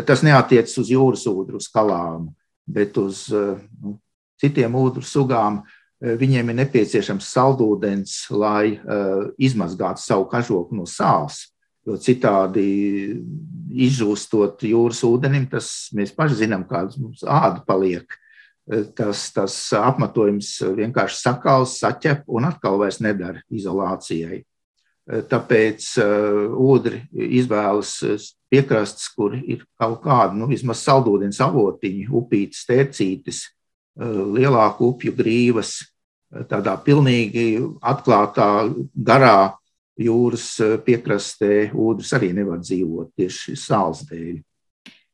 tas 0.05 0.25
neatiecas 0.27 0.75
uz 0.83 0.91
jūras 0.91 1.23
ūdru, 1.31 1.63
uz 1.63 1.69
kalām, 1.71 2.27
bet 2.67 2.97
uz 2.99 3.23
nu, 3.31 3.95
citiem 4.37 4.75
ūdru 4.75 5.07
sugām, 5.07 5.63
Eh, 5.63 5.78
viņiem 5.99 6.51
ir 6.51 6.57
nepieciešams 6.61 7.27
saldūdens, 7.33 8.15
lai 8.31 8.77
uh, 8.77 9.29
izmazgātu 9.39 10.03
savu 10.03 10.29
kažoku 10.31 10.77
no 10.77 10.87
sāls. 10.87 11.49
Jo 11.87 11.95
citādi 11.99 12.63
izžūstot 13.87 14.63
jūras 14.67 14.99
ūdenim, 15.07 15.47
tas 15.51 15.89
mēs 15.95 16.11
paši 16.15 16.43
zinām, 16.43 16.65
kāda 16.69 16.99
mums 16.99 17.23
āda 17.23 17.63
paliek. 17.65 18.05
Eh, 18.69 18.83
tas, 18.95 19.29
tas 19.33 19.55
apmetojums 19.73 20.51
vienkārši 20.77 21.21
sakals, 21.23 21.79
saķep 21.81 22.27
un 22.27 22.47
atkal 22.51 22.77
vairs 22.81 22.99
nedara 23.03 23.41
izolācijai. 23.49 24.43
Tāpēc 25.09 25.85
uh, 26.03 26.51
ūdri 26.61 26.99
izvēlas 27.39 27.95
piekrastes, 28.51 29.07
kur 29.09 29.33
ir 29.39 29.63
kaut 29.81 30.03
kāda, 30.03 30.35
nu, 30.37 30.45
vismaz 30.51 30.83
saldūdens 30.85 31.39
avotiņi, 31.41 32.03
upītes, 32.13 32.67
tērcītes, 32.69 33.47
Eh, 33.49 33.58
lielāku 33.99 34.93
upju 34.93 35.13
grīvas, 35.15 35.73
eh, 36.33 36.43
tādā 36.49 36.75
pilnīgi 36.83 37.59
atklātā, 37.81 38.73
garā 38.95 39.55
jūras 39.99 40.59
eh, 40.63 40.77
piekrastē 40.85 41.71
ūdens 41.73 42.13
arī 42.15 42.31
nevar 42.33 42.61
dzīvot 42.63 43.11
tieši 43.19 43.57
sāls 43.59 44.05
dēļ. 44.09 44.39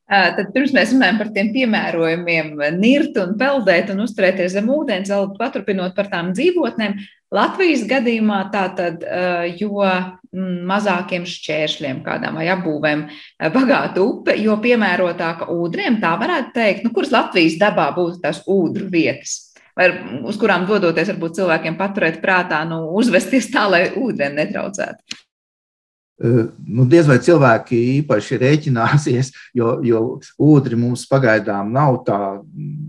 Tad 0.06 0.52
pirms 0.54 0.70
mēs 0.76 0.92
runājam 0.94 1.18
par 1.18 1.32
tiem 1.34 1.48
piemērojumiem, 1.56 2.52
nirt 2.78 3.16
un 3.18 3.32
peldēt 3.40 3.90
un 3.90 4.04
uzturēties 4.04 4.54
zem 4.54 4.68
ūdens, 4.70 5.10
vēl 5.10 5.32
paturpinot 5.40 5.96
par 5.98 6.12
tām 6.12 6.30
dzīvotnēm, 6.38 7.00
Latvijas 7.34 7.82
gadījumā 7.90 8.38
tātad, 8.54 9.02
jo 9.58 9.82
mm, 9.82 10.60
mazākiem 10.70 11.26
šķēršļiem 11.28 12.04
kādām 12.06 12.38
vai 12.38 12.46
apbūvēm 12.54 13.02
bagāta 13.56 14.04
upe, 14.04 14.38
jo 14.40 14.60
piemērotāka 14.62 15.50
ūdriem, 15.52 15.98
tā 16.04 16.14
varētu 16.22 16.54
teikt, 16.56 16.86
nu, 16.86 16.94
kuras 16.96 17.12
Latvijas 17.16 17.58
dabā 17.60 17.90
būtu 17.98 18.22
tās 18.24 18.44
ūdru 18.46 18.88
vietas, 18.94 19.56
vai 19.76 19.90
uz 20.22 20.38
kurām 20.40 20.68
dodoties, 20.70 21.10
varbūt 21.16 21.42
cilvēkiem 21.42 21.80
paturēt 21.82 22.22
prātā, 22.24 22.62
nu, 22.70 22.84
uzvesties 23.02 23.50
tā, 23.52 23.66
lai 23.74 23.88
ūdeni 23.98 24.44
netraucētu. 24.44 25.24
Nu, 26.16 26.86
diez 26.88 27.10
vai 27.10 27.18
cilvēki 27.20 27.76
īpaši 27.98 28.38
rēķināsies, 28.40 29.32
jo, 29.60 29.74
jo 29.84 30.02
ūdri 30.40 30.78
mums 30.80 31.04
pagaidām 31.12 31.74
nav 31.76 31.98
tā 32.08 32.20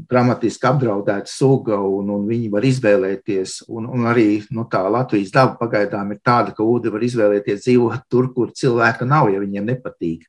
dramatiski 0.07 0.69
apdraudēta 0.71 1.27
suga, 1.27 1.81
un, 1.83 2.13
un 2.15 2.29
viņi 2.29 2.53
var 2.53 2.67
izvēlēties. 2.69 3.65
Un, 3.67 3.89
un 3.91 4.07
arī 4.07 4.45
nu, 4.55 4.69
tā 4.71 4.85
Latvijas 4.87 5.35
daba 5.35 5.59
pagaidām 5.59 6.15
ir 6.15 6.23
tāda, 6.23 6.55
ka 6.55 6.63
ūdeni 6.63 6.95
var 6.95 7.07
izvēlēties 7.09 7.65
dzīvot 7.67 8.07
tur, 8.13 8.31
kur 8.37 8.55
cilvēka 8.55 9.09
nav, 9.09 9.33
ja 9.35 9.43
viņiem 9.43 9.73
nepatīk. 9.75 10.23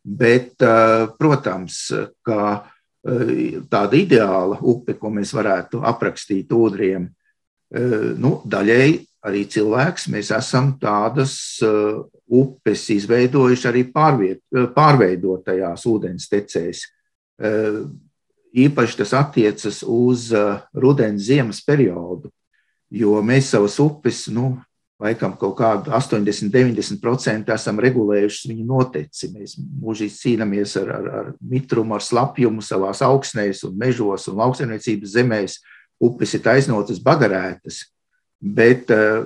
Bet, 0.00 0.54
protams, 1.20 1.82
ka 2.24 2.62
tāda 3.04 3.98
ideāla 4.00 4.56
upe, 4.64 4.96
ko 4.96 5.12
mēs 5.12 5.34
varētu 5.36 5.82
aprakstīt 5.84 6.56
ūdriem, 6.56 7.04
nu, 8.16 8.32
daļēji 8.48 8.96
arī 9.28 9.44
cilvēks, 9.52 10.08
mēs 10.08 10.32
esam 10.32 10.72
tādas 10.80 11.36
upes 12.30 12.86
izveidojuši 12.94 13.68
arī 13.70 13.84
pārviet, 13.92 14.42
uh, 14.54 14.70
pārveidotajās 14.74 15.86
ūdens 15.90 16.30
tecēs. 16.30 16.86
Uh, 17.40 17.84
īpaši 18.50 18.98
tas 18.98 19.12
attiecas 19.14 19.84
uz 19.86 20.32
rudens 20.74 21.28
ziemas 21.28 21.60
periodu, 21.62 22.32
jo 22.90 23.14
mēs 23.22 23.52
savas 23.54 23.76
upes, 23.78 24.24
nu, 24.34 24.56
laikam 25.00 25.34
kaut 25.40 25.56
kādu 25.58 25.92
80-90% 25.96 27.54
esam 27.54 27.80
regulējuši 27.80 28.50
viņu 28.50 28.66
noteci. 28.68 29.30
Mēs 29.32 29.56
mūžīgi 29.58 30.16
cīnāmies 30.16 30.76
ar, 30.82 30.90
ar, 30.96 31.10
ar 31.20 31.30
mitrumu, 31.40 31.96
ar 31.96 32.04
slapjumu 32.04 32.64
savās 32.64 33.00
augsnēs 33.06 33.64
un 33.68 33.78
mežos 33.80 34.28
un 34.30 34.40
lauksaimniecības 34.42 35.14
zemēs. 35.16 35.60
Upes 36.00 36.34
ir 36.36 36.44
taisnotas, 36.44 37.00
bagarētas. 37.04 37.84
Bet 38.40 38.92
uh, 38.94 39.24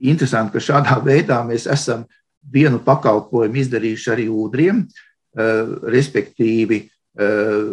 interesanti, 0.00 0.54
ka 0.54 0.62
šādā 0.62 0.98
veidā 1.04 1.40
mēs 1.46 1.66
esam 1.70 2.04
vienu 2.52 2.80
pakalpojumu 2.84 3.60
izdarījuši 3.62 4.10
arī 4.14 4.26
ūdriem, 4.30 4.82
uh, 4.84 5.74
respektīvi, 5.94 6.80
uh, 7.18 7.72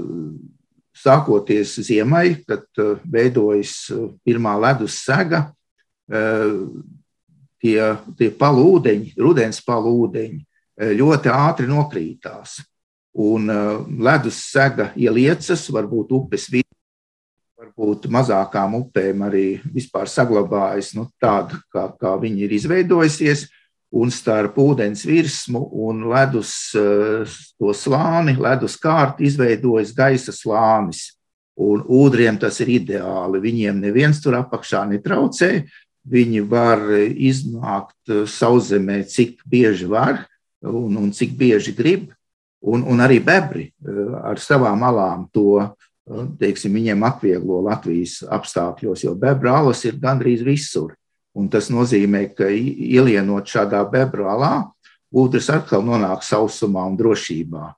sākoties 1.02 1.78
ziemai, 1.88 2.42
kad 2.48 2.68
uh, 2.82 2.98
veidojas 3.04 3.92
pirmā 4.26 4.58
ledus 4.60 5.00
sega, 5.06 5.48
tie, 6.12 7.78
tie 8.20 8.28
palūdeņi, 8.36 9.14
rudens 9.24 9.62
palūdeņi 9.64 10.42
ļoti 11.00 11.32
ātri 11.32 11.70
nokrītās. 11.70 12.58
Un 13.24 13.48
ledus 14.04 14.42
sega 14.52 14.90
ieliecas, 15.00 15.64
varbūt 15.72 16.12
upes 16.18 16.50
vidū 16.52 16.71
varbūt 17.78 18.10
mazākām 18.12 18.76
upēm 18.80 19.24
arī 19.28 19.46
vispār 19.74 20.10
saglabājas 20.10 20.94
nu, 20.98 21.08
tāda, 21.22 21.60
kā, 21.72 21.90
kā 22.00 22.16
viņi 22.22 22.46
ir 22.46 22.56
izveidojusies. 22.60 23.48
Un 23.92 24.08
starp 24.08 24.56
ūdens 24.56 25.02
virsmu 25.04 25.66
un 25.84 26.06
ledus 26.08 26.72
eh, 26.80 27.28
to 27.60 27.74
slāni, 27.76 28.38
ledus 28.40 28.78
kārtu 28.80 29.26
izveidojas 29.28 29.92
gaisa 29.92 30.32
slānis. 30.32 31.18
Un 31.60 31.84
ūdriem 31.84 32.40
tas 32.40 32.62
ir 32.64 32.72
ideāli. 32.72 33.42
Viņiem 33.44 33.82
neviens 33.84 34.22
tur 34.24 34.38
apakšā 34.40 34.86
netraucē. 34.94 35.66
Viņi 36.08 36.40
var 36.50 36.80
iznākt 36.98 38.10
sauszemē, 38.32 39.04
cik 39.12 39.44
bieži 39.46 39.92
var 39.92 40.24
un, 40.64 40.96
un 40.98 41.12
cik 41.12 41.36
bieži 41.38 41.76
grib. 41.76 42.10
Un, 42.62 42.84
un 42.86 43.02
arī 43.02 43.18
bebri 43.26 43.72
eh, 43.72 44.12
ar 44.22 44.38
savām 44.38 44.84
alām 44.86 45.26
to 45.34 45.66
teiksim, 46.42 46.74
viņiem 46.76 47.04
atvieglo 47.06 47.62
Latvijas 47.66 48.22
apstākļos, 48.26 49.06
jo 49.06 49.14
bebra 49.20 49.60
alas 49.62 49.84
ir 49.86 50.00
gandrīz 50.02 50.44
visur. 50.46 50.96
Un 51.38 51.48
tas 51.48 51.70
nozīmē, 51.72 52.26
ka 52.36 52.50
ielienot 52.52 53.48
šādā 53.48 53.84
bebra 53.88 54.34
alā, 54.34 54.56
ūdens 55.16 55.48
atkal 55.54 55.84
nonāk 55.86 56.26
sausumā 56.28 56.84
un 56.90 56.98
drošībā. 57.00 57.70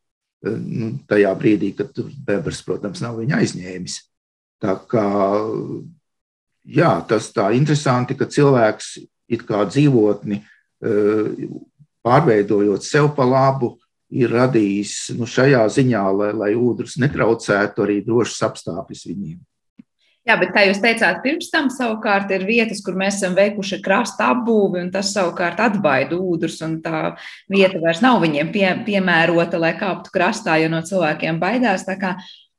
Nu, 0.43 0.89
tajā 1.07 1.29
brīdī, 1.39 1.71
kad 1.77 1.93
bebras, 2.25 2.63
protams, 2.65 3.03
nav 3.03 3.19
viņa 3.21 3.37
aizņēmis. 3.39 3.99
Tā 4.63 4.73
kā, 4.89 5.05
jā, 6.65 6.91
tas 7.07 7.29
tā 7.35 7.51
interesanti, 7.55 8.17
ka 8.17 8.27
cilvēks 8.27 8.97
it 9.31 9.45
kā 9.47 9.63
dzīvotni 9.69 10.41
pārveidojot 12.03 12.83
sev 12.83 13.13
pa 13.15 13.27
labu, 13.27 13.75
ir 14.13 14.33
radījis 14.33 15.15
nu, 15.17 15.27
šajā 15.29 15.63
ziņā, 15.77 16.03
lai, 16.19 16.29
lai 16.37 16.51
ūdens 16.57 16.99
netraucētu 17.01 17.85
arī 17.85 17.99
drošas 18.05 18.45
apstākļus 18.49 19.07
viņiem. 19.09 19.41
Jā, 20.23 20.37
bet, 20.39 20.53
kā 20.55 20.61
jūs 20.63 20.79
teicāt, 20.79 21.17
pirms 21.19 21.49
tam 21.51 21.65
savukārt 21.73 22.29
ir 22.31 22.45
vietas, 22.47 22.79
kur 22.85 22.95
mēs 22.95 23.17
esam 23.17 23.33
veikuši 23.35 23.81
krasta 23.83 24.29
apbūvi, 24.31 24.79
un 24.85 24.91
tas 24.93 25.09
savukārt 25.11 25.59
atbaida 25.59 26.15
ūdens, 26.15 26.61
un 26.63 26.77
tā 26.85 27.01
vieta 27.51 27.81
vairs 27.83 27.99
nav 28.05 28.21
viņiem 28.23 28.53
pie, 28.53 28.69
piemērota, 28.87 29.59
lai 29.59 29.73
kāptu 29.75 30.13
krastā, 30.15 30.55
jo 30.61 30.69
no 30.71 30.79
cilvēkiem 30.87 31.41
baidās. 31.43 31.83
Tā 31.89 31.97
kā 31.99 32.13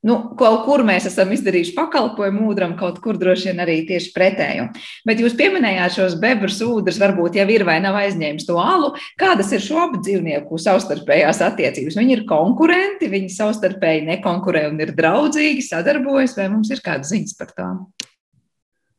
Nu, 0.05 0.19
kaut 0.37 0.67
kur 0.67 0.83
mēs 0.85 1.07
esam 1.09 1.31
izdarījuši 1.33 1.73
pakalpojumu 1.79 2.51
ūdram, 2.51 2.75
kaut 2.77 2.99
kur 3.01 3.17
droši 3.17 3.49
vien 3.51 3.63
arī 3.65 3.79
tieši 3.89 4.11
pretēju. 4.13 4.67
Bet 5.09 5.23
jūs 5.23 5.37
pieminējāt 5.39 5.97
šos 5.97 6.19
bebrus 6.21 6.61
ūdens, 6.61 7.01
varbūt 7.01 7.39
jau 7.41 7.47
ir 7.49 7.65
vai 7.65 7.79
nav 7.81 7.97
aizņēmis 8.03 8.45
to 8.45 8.59
alu. 8.61 8.93
Kādas 9.21 9.55
ir 9.57 9.65
šo 9.65 9.81
abu 9.87 10.03
dzīvnieku 10.05 10.61
savstarpējās 10.61 11.41
attiecības? 11.49 11.97
Viņi 11.97 12.19
ir 12.19 12.27
konkurenti, 12.29 13.09
viņi 13.09 13.33
savstarpēji 13.33 14.05
nekonkurē 14.11 14.67
un 14.69 14.83
ir 14.85 14.93
draudzīgi, 14.99 15.65
sadarbojas, 15.65 16.37
vai 16.37 16.51
mums 16.53 16.69
ir 16.75 16.85
kādas 16.85 17.15
ziņas 17.15 17.39
par 17.41 17.57
tām? 17.57 17.87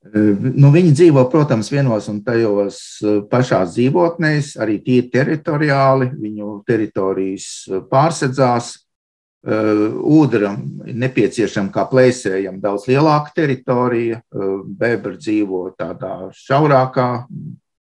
Nu, 0.05 0.69
viņi 0.69 0.91
dzīvo, 0.93 1.23
protams, 1.33 1.71
vienos 1.73 2.05
un 2.11 2.19
tajos 2.25 2.79
pašās 3.31 3.71
dzīvotnēs, 3.73 4.51
arī 4.61 4.77
tīri 4.85 5.09
teritoriāli. 5.13 6.11
Viņu 6.21 6.59
teritorijas 6.67 7.47
pārsedzās, 7.89 8.84
Ūdram 9.45 10.55
ir 10.89 10.95
nepieciešama 10.97 11.69
kā 11.73 11.83
plēsējam 11.91 12.57
daudz 12.63 12.87
lielāka 12.89 13.33
teritorija. 13.35 14.23
Bebra 14.65 15.19
dzīvo 15.19 15.67
tādā 15.77 16.31
šaurākā, 16.33 17.09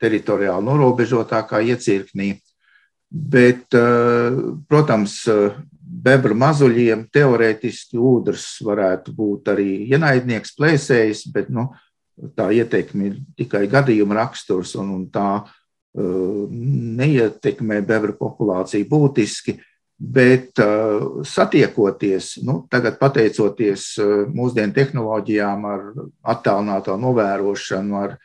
teritoriāli 0.04 0.68
norobežotākā 0.68 1.62
iecirknī. 1.72 2.34
Bet, 3.14 3.70
protams, 4.68 5.16
bebra 6.04 6.36
mazuļiem 6.36 7.08
teorētiski 7.14 8.00
ūdens 8.02 8.48
varētu 8.66 9.14
būt 9.16 9.52
arī 9.54 9.70
ienaidnieks, 9.94 10.56
plēsējs, 10.58 11.28
bet 11.32 11.52
nu, 11.54 11.70
tā 12.36 12.50
ietekme 12.52 13.12
ir 13.12 13.20
tikai 13.38 13.68
gadījuma 13.72 14.18
raksturs 14.20 14.76
un, 14.82 14.90
un 14.98 15.06
tā 15.14 15.44
neietekmē 15.94 17.84
bebra 17.86 18.18
populāciju 18.18 18.90
būtiski. 18.90 19.62
Bet 20.04 20.60
uh, 20.60 21.22
satiekoties, 21.24 22.34
nu, 22.44 22.66
tagad 22.68 22.98
pateicoties 23.00 23.86
uh, 24.04 24.26
mūsdienu 24.28 24.76
tehnoloģijām, 24.76 25.64
ar 25.70 25.86
attālināto 26.34 26.98
novērošanu, 27.00 28.02
ar 28.02 28.18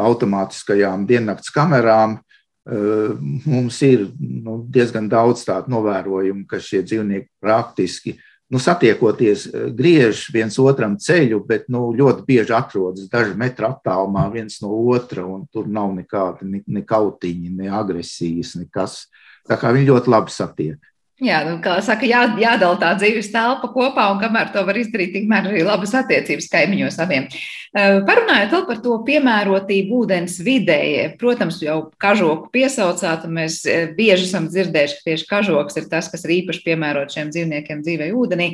automātiskajām 0.00 1.04
diennakts 1.06 1.52
kamerām, 1.54 2.16
uh, 2.18 3.14
mums 3.46 3.78
ir 3.86 4.08
nu, 4.18 4.56
diezgan 4.74 5.06
daudz 5.12 5.46
tādu 5.46 5.70
novērojumu, 5.76 6.48
ka 6.50 6.58
šie 6.58 6.82
dzīvnieki 6.88 7.30
praktiski 7.38 8.16
nu, 8.50 8.58
satiekoties, 8.58 9.46
griež 9.78 10.26
viens 10.34 10.58
otram 10.58 10.98
ceļu, 10.98 11.44
bet 11.46 11.70
nu, 11.70 11.92
ļoti 11.94 12.26
bieži 12.26 12.58
atrodas 12.58 13.06
daži 13.12 13.38
metri 13.38 13.70
attālumā 13.70 14.26
viens 14.34 14.58
no 14.64 14.74
otra, 14.90 15.22
un 15.22 15.46
tur 15.46 15.70
nav 15.70 15.94
nekāda 15.94 16.42
ne, 16.42 16.64
ne 16.66 16.82
kautiņa, 16.82 17.56
ne 17.62 17.70
agresijas, 17.70 18.56
nekas. 18.58 19.04
Tā 19.46 19.54
kā 19.60 19.70
viņi 19.70 19.92
ļoti 19.94 20.10
labi 20.10 20.34
satiek. 20.34 20.89
Jā, 21.20 21.42
nu, 21.44 21.58
kā 21.60 21.74
saka, 21.84 22.06
jā, 22.08 22.22
jādala 22.40 22.78
tā 22.80 22.94
dzīves 22.96 23.28
telpa 23.32 23.68
kopā, 23.74 24.06
un 24.14 24.20
kamēr 24.22 24.54
to 24.54 24.62
var 24.64 24.78
izdarīt, 24.80 25.12
tikmēr 25.12 25.50
arī 25.50 25.64
labas 25.66 25.92
attiecības 25.98 26.48
kaimiņos 26.48 26.96
abiem. 27.04 27.26
Parunājot 27.70 28.50
vēl 28.50 28.62
par 28.66 28.78
to 28.82 28.96
piemērotību 29.06 30.00
ūdens 30.02 30.40
vidējai, 30.42 31.04
protams, 31.20 31.60
jau 31.62 31.76
kažoku 32.02 32.48
piesaucāt, 32.50 33.28
un 33.28 33.36
mēs 33.36 33.60
bieži 33.94 34.24
esam 34.26 34.48
dzirdējuši, 34.50 34.96
ka 34.96 35.06
tieši 35.06 35.26
kažoks 35.30 35.78
ir 35.78 35.86
tas, 35.92 36.08
kas 36.10 36.26
ir 36.26 36.32
īpaši 36.40 36.64
piemērots 36.64 37.14
šiem 37.14 37.30
dzīvniekiem 37.30 37.84
dzīvē 37.86 38.08
ūdenī. 38.18 38.48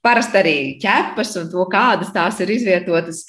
Parasti 0.00 0.40
arī 0.40 0.54
ķepas 0.80 1.34
un 1.42 1.50
to, 1.52 1.66
kādas 1.68 2.14
tās 2.14 2.40
ir 2.40 2.54
izvietotas. 2.54 3.26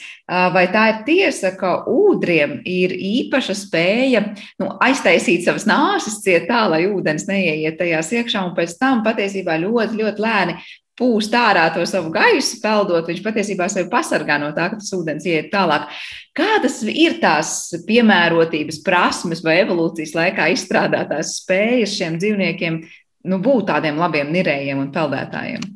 Vai 0.56 0.63
tā 0.71 0.86
ir 0.93 1.01
tiesa, 1.10 1.51
ka 1.60 1.73
ūdriem 1.91 2.62
ir 2.63 2.95
īpaša 2.95 3.58
spēja 3.65 4.23
nu, 4.63 4.69
aiztaisīt 4.79 5.43
savas 5.43 5.67
nāsas 5.67 6.21
ciet 6.23 6.47
tā, 6.47 6.63
lai 6.71 6.86
ūdens 6.88 7.27
neieiet 7.27 7.75
tajās 7.82 8.15
iekšā, 8.15 8.45
un 8.47 8.56
pēc 8.56 8.77
tam 8.79 9.03
patiesībā 9.03 9.60
ļoti, 9.60 9.99
ļoti 9.99 10.23
lēni 10.23 10.58
pūst 10.99 11.34
ārā 11.38 11.67
to 11.73 11.86
savu 11.89 12.12
gaisu, 12.13 12.60
peldot, 12.62 13.08
viņš 13.10 13.21
patiesībā 13.25 13.67
sevi 13.71 13.89
pasargā 13.91 14.38
no 14.41 14.51
tā, 14.56 14.69
ka 14.71 14.79
tas 14.82 14.93
ūdens 14.95 15.25
iet 15.29 15.49
tālāk. 15.53 15.89
Kādas 16.38 16.79
ir 16.89 17.17
tās 17.21 17.73
piemērotības 17.88 18.82
prasmes 18.86 19.43
vai 19.45 19.60
evolūcijas 19.63 20.13
laikā 20.17 20.49
izstrādātās 20.53 21.38
spējas 21.41 21.97
šiem 21.97 22.19
dzīvniekiem 22.21 22.82
nu, 23.29 23.39
būt 23.41 23.69
tādiem 23.71 23.97
labiem 24.01 24.34
nirējiem 24.36 24.84
un 24.84 24.91
peldētājiem? 24.93 25.69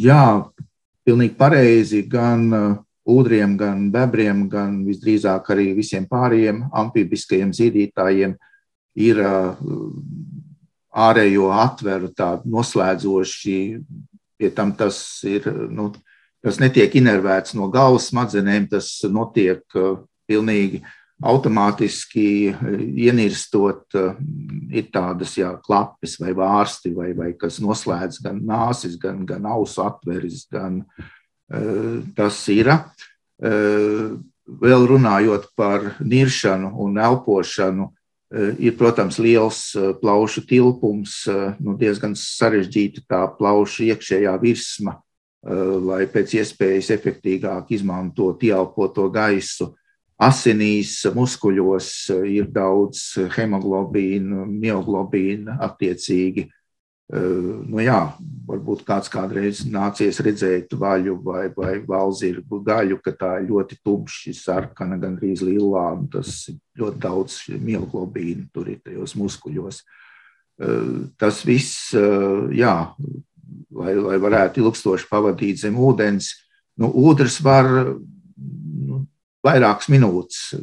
Jā, 0.00 0.24
pilnīgi 1.04 1.36
pareizi. 1.36 2.00
Gan 2.08 2.48
ūdriem, 3.04 3.58
gan 3.60 3.88
bebriem, 3.92 4.46
gan 4.48 4.80
visdrīzāk 4.86 5.50
arī 5.52 5.72
visiem 5.76 6.06
pārējiem 6.08 6.64
amfibiskajiem 6.72 7.52
zīdītājiem 7.56 8.36
ir 9.04 9.20
ārējo 10.94 11.50
atveru 11.54 12.10
tādu 12.14 12.50
noslēdzoši, 12.54 13.58
pie 14.38 14.50
tam 14.54 14.72
tas 14.78 14.98
ir, 15.26 15.46
nu, 15.70 15.90
tas 16.44 16.60
netiek 16.62 16.94
inervēts 17.00 17.56
no 17.58 17.70
galvas 17.72 18.10
smadzenēm, 18.12 18.68
tas 18.70 18.90
notiek 19.10 19.64
uh, 19.78 20.04
pilnīgi 20.30 20.82
automātiski 21.24 22.28
uh, 22.52 22.76
ienirstot, 23.06 23.86
uh, 23.98 24.20
ir 24.70 24.90
tādas 24.94 25.34
jā, 25.38 25.54
klapes 25.64 26.18
vai 26.22 26.34
vārsti, 26.36 26.94
vai, 26.94 27.10
vai 27.16 27.32
kas 27.38 27.58
noslēdz 27.64 28.20
gan 28.24 28.42
nāsis, 28.46 28.98
gan, 29.00 29.24
gan 29.26 29.50
ausu 29.50 29.84
atveris, 29.86 30.46
gan 30.52 30.82
tas 32.16 32.38
ir. 32.48 32.70
Vēl 34.64 34.86
runājot 34.88 35.44
par 35.54 35.84
niršanu 36.00 36.70
un 36.80 36.96
elpošanu, 37.04 37.90
ir, 38.58 38.74
protams, 38.78 39.18
liels 39.22 39.60
eh, 39.78 39.92
plaušu 40.00 40.44
tilpums, 40.48 41.22
eh, 41.30 41.54
nu, 41.62 41.76
diezgan 41.78 42.16
sarežģīta 42.18 43.04
tā 43.10 43.22
plaušu 43.38 43.88
iekšējā 43.90 44.36
virsma, 44.42 44.98
lai 45.44 46.06
pēc 46.08 46.38
iespējas 46.38 46.86
efektīvāk 46.94 47.68
izmantotu 47.76 48.46
ieelpoto 48.48 49.10
gaisu. 49.12 49.74
Asinīs, 50.16 51.02
muskuļos 51.12 51.88
ir 52.24 52.46
daudz 52.48 53.02
hemoglobīna, 53.34 54.46
mioglobīna 54.48 55.58
attiecīgi. 55.66 56.46
Nu 57.12 57.82
jā, 57.84 57.98
varbūt 58.48 58.86
kāds 58.88 59.10
kādreiz 59.12 59.60
nācies 59.68 60.22
redzēt 60.24 60.72
vaļu 60.72 61.18
vai, 61.20 61.50
vai 61.52 61.74
valzirgu 61.84 62.62
gaļu, 62.64 62.96
ka 63.04 63.12
tā 63.12 63.32
ir 63.42 63.50
ļoti 63.50 63.76
tumši 63.84 64.32
sarkana, 64.38 64.96
gandrīz 65.02 65.42
lilā, 65.44 65.84
un 65.98 66.06
tas 66.08 66.46
ļoti 66.80 67.02
daudz 67.02 67.36
mioglobīnu 67.60 68.48
tur 68.54 68.70
ir 68.72 68.80
tajos 68.80 69.12
muskuļos. 69.20 69.82
Tas 71.20 71.42
viss, 71.44 71.90
jā, 71.92 72.74
lai, 73.74 73.92
lai 73.98 74.16
varētu 74.24 74.64
ilgstoši 74.64 75.10
pavadīt 75.10 75.60
zem 75.60 75.76
ūdens, 75.76 76.30
nu, 76.80 76.88
ūdens 76.88 77.36
var 77.44 77.68
nu, 77.68 79.02
vairākas 79.44 79.90
minūtes 79.92 80.54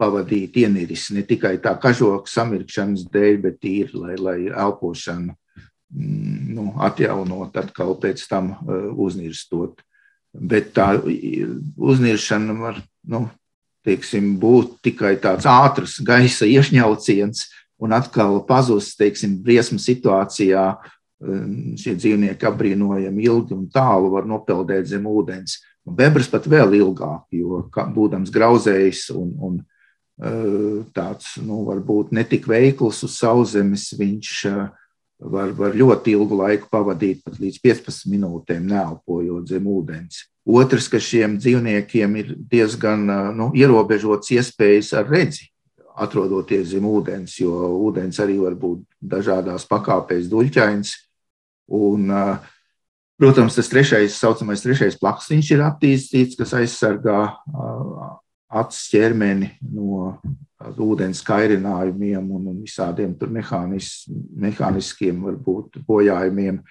pavadīt 0.00 0.56
ieniris, 0.64 1.10
ne 1.12 1.26
tikai 1.28 1.58
tā 1.60 1.76
kažoka 1.76 2.32
samirkšanas 2.32 3.04
dēļ, 3.12 3.40
bet 3.44 3.68
ir, 3.68 3.92
lai, 3.92 4.16
lai 4.16 4.38
elpošana 4.48 5.36
nu, 5.92 6.72
atjaunot, 6.80 7.56
atkal 7.56 7.94
pēc 8.00 8.24
tam 8.30 8.52
uh, 8.54 8.90
uznirstot. 8.96 9.82
Bet 10.32 10.72
tā 10.76 10.94
uzniršana 11.76 12.54
var 12.56 12.78
nu, 13.04 13.26
teiksim, 13.84 14.36
būt 14.40 14.78
tikai 14.86 15.16
tāds 15.20 15.48
ātrs 15.48 15.98
gaisa 16.06 16.48
iešņauciens 16.48 17.44
un 17.82 17.92
atkal 17.92 18.38
pazust, 18.48 18.96
teiksim, 19.00 19.36
briesmu 19.44 19.80
situācijā. 19.82 20.70
Um, 21.22 21.76
šie 21.78 21.92
dzīvnieki 21.94 22.48
apbrīnojami 22.48 23.28
ilgi 23.28 23.54
un 23.54 23.68
tālu 23.70 24.08
var 24.10 24.24
nopeldēt 24.26 24.88
zem 24.90 25.04
ūdens. 25.06 25.60
Bebras 25.86 26.26
pat 26.30 26.48
vēl 26.50 26.74
ilgāk, 26.78 27.28
jo 27.34 27.60
būdams 27.70 28.30
grauzējs 28.34 29.04
un, 29.14 29.28
un 29.38 29.60
uh, 29.60 30.80
tāds, 30.94 31.36
nu, 31.42 31.60
varbūt 31.68 32.10
netik 32.16 32.48
veikls 32.50 33.04
uz 33.06 33.20
sauszemes, 33.20 33.90
viņš 33.98 34.32
uh, 34.50 34.64
var, 35.22 35.52
var 35.56 35.76
ļoti 35.76 36.16
ilgu 36.16 36.38
laiku 36.40 36.68
pavadīt, 36.72 37.22
pat 37.24 37.38
līdz 37.40 37.60
15 37.62 38.10
minūtēm, 38.12 38.66
neelpojot 38.70 39.48
zem 39.50 39.68
ūdens. 39.70 40.26
Otrs, 40.42 40.88
ka 40.90 40.98
šiem 40.98 41.36
dzīvniekiem 41.38 42.16
ir 42.18 42.32
diezgan 42.50 43.06
nu, 43.38 43.50
ierobežots 43.54 44.32
iespējas 44.34 44.92
ar 44.98 45.10
redzi, 45.10 45.46
atrodoties 46.02 46.72
zem 46.72 46.88
ūdens, 46.88 47.36
jo 47.38 47.52
ūdens 47.86 48.18
arī 48.22 48.40
var 48.42 48.56
būt 48.58 48.82
dažādās 49.14 49.68
pakāpēs 49.70 50.30
duļķains. 50.32 50.96
Un, 51.72 52.10
Protams, 53.22 53.54
tas 53.54 53.68
trešais, 53.70 54.16
saucamais 54.18 54.64
trešais 54.64 54.96
plaksiņš 54.98 55.50
ir 55.54 55.60
attīstīts, 55.62 56.34
kas 56.40 56.56
aizsargā 56.58 57.20
acis 58.52 58.90
ķermeni 58.92 59.48
no 59.72 60.18
ūdens 60.82 61.22
kairinājumiem 61.26 62.28
un 62.36 62.52
visādiem 62.60 63.14
mehānis, 63.32 64.04
mehāniskiem 64.08 65.22
varbūt 65.26 65.82
bojājumiem. 65.86 66.62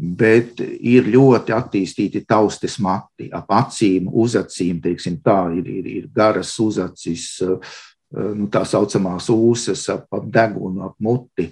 Bet 0.00 0.62
ir 0.64 1.10
ļoti 1.12 1.52
attīstīti 1.52 2.22
taustes 2.28 2.78
mati 2.80 3.28
ap 3.36 3.50
acīm, 3.52 4.08
uz 4.08 4.36
acīm. 4.38 4.78
Teiksim, 4.80 5.18
tā 5.20 5.50
ir, 5.58 5.66
ir, 5.68 5.88
ir 5.98 6.06
garas 6.14 6.54
uzacis, 6.62 7.42
nu, 8.16 8.48
tā 8.52 8.64
saucamās 8.64 9.28
ūsas, 9.32 9.84
ap, 9.92 10.06
ap 10.16 10.30
degunu, 10.32 10.86
ap 10.88 10.96
muti. 11.04 11.50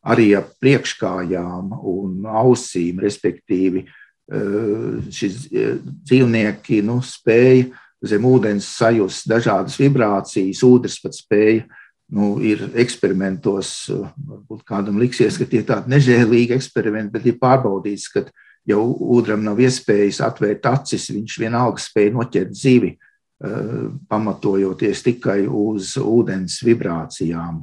Arī 0.00 0.30
ar 0.32 0.46
priekškājām 0.62 1.74
un 1.76 2.24
ausīm, 2.24 3.02
respektīvi, 3.04 3.84
eh, 3.84 5.12
šis 5.12 5.42
eh, 5.52 5.76
dzīvnieki 5.84 6.80
nu, 6.88 7.02
spēja 7.04 7.68
zem 8.06 8.24
ūdens 8.28 8.68
sajust 8.78 9.28
dažādas 9.30 9.76
vibrācijas, 9.80 10.64
ūdens 10.66 10.98
pat 11.02 11.16
spēja. 11.16 11.66
Nu, 12.10 12.40
ir 12.42 12.64
eksperimentos, 12.74 13.88
eh, 13.92 14.06
varbūt 14.26 14.64
kādam 14.66 14.98
liksies, 14.98 15.38
ka 15.38 15.46
tie 15.46 15.60
ir 15.62 15.68
tādi 15.68 15.92
nežēlīgi 15.94 16.56
eksperimenti, 16.56 17.12
bet 17.12 17.26
ir 17.26 17.38
pārbaudīts, 17.38 18.08
ka 18.12 18.24
jau 18.66 18.82
ūdram 19.16 19.44
nav 19.44 19.60
iespējas 19.62 20.18
atvērt 20.26 20.66
acis, 20.66 21.10
viņš 21.14 21.38
vienalga 21.38 21.78
spēja 21.78 22.12
noķert 22.12 22.52
zivi, 22.54 22.96
pamatojoties 23.40 25.00
tikai 25.00 25.46
uz 25.48 25.94
ūdens 25.96 26.58
vibrācijām. 26.60 27.62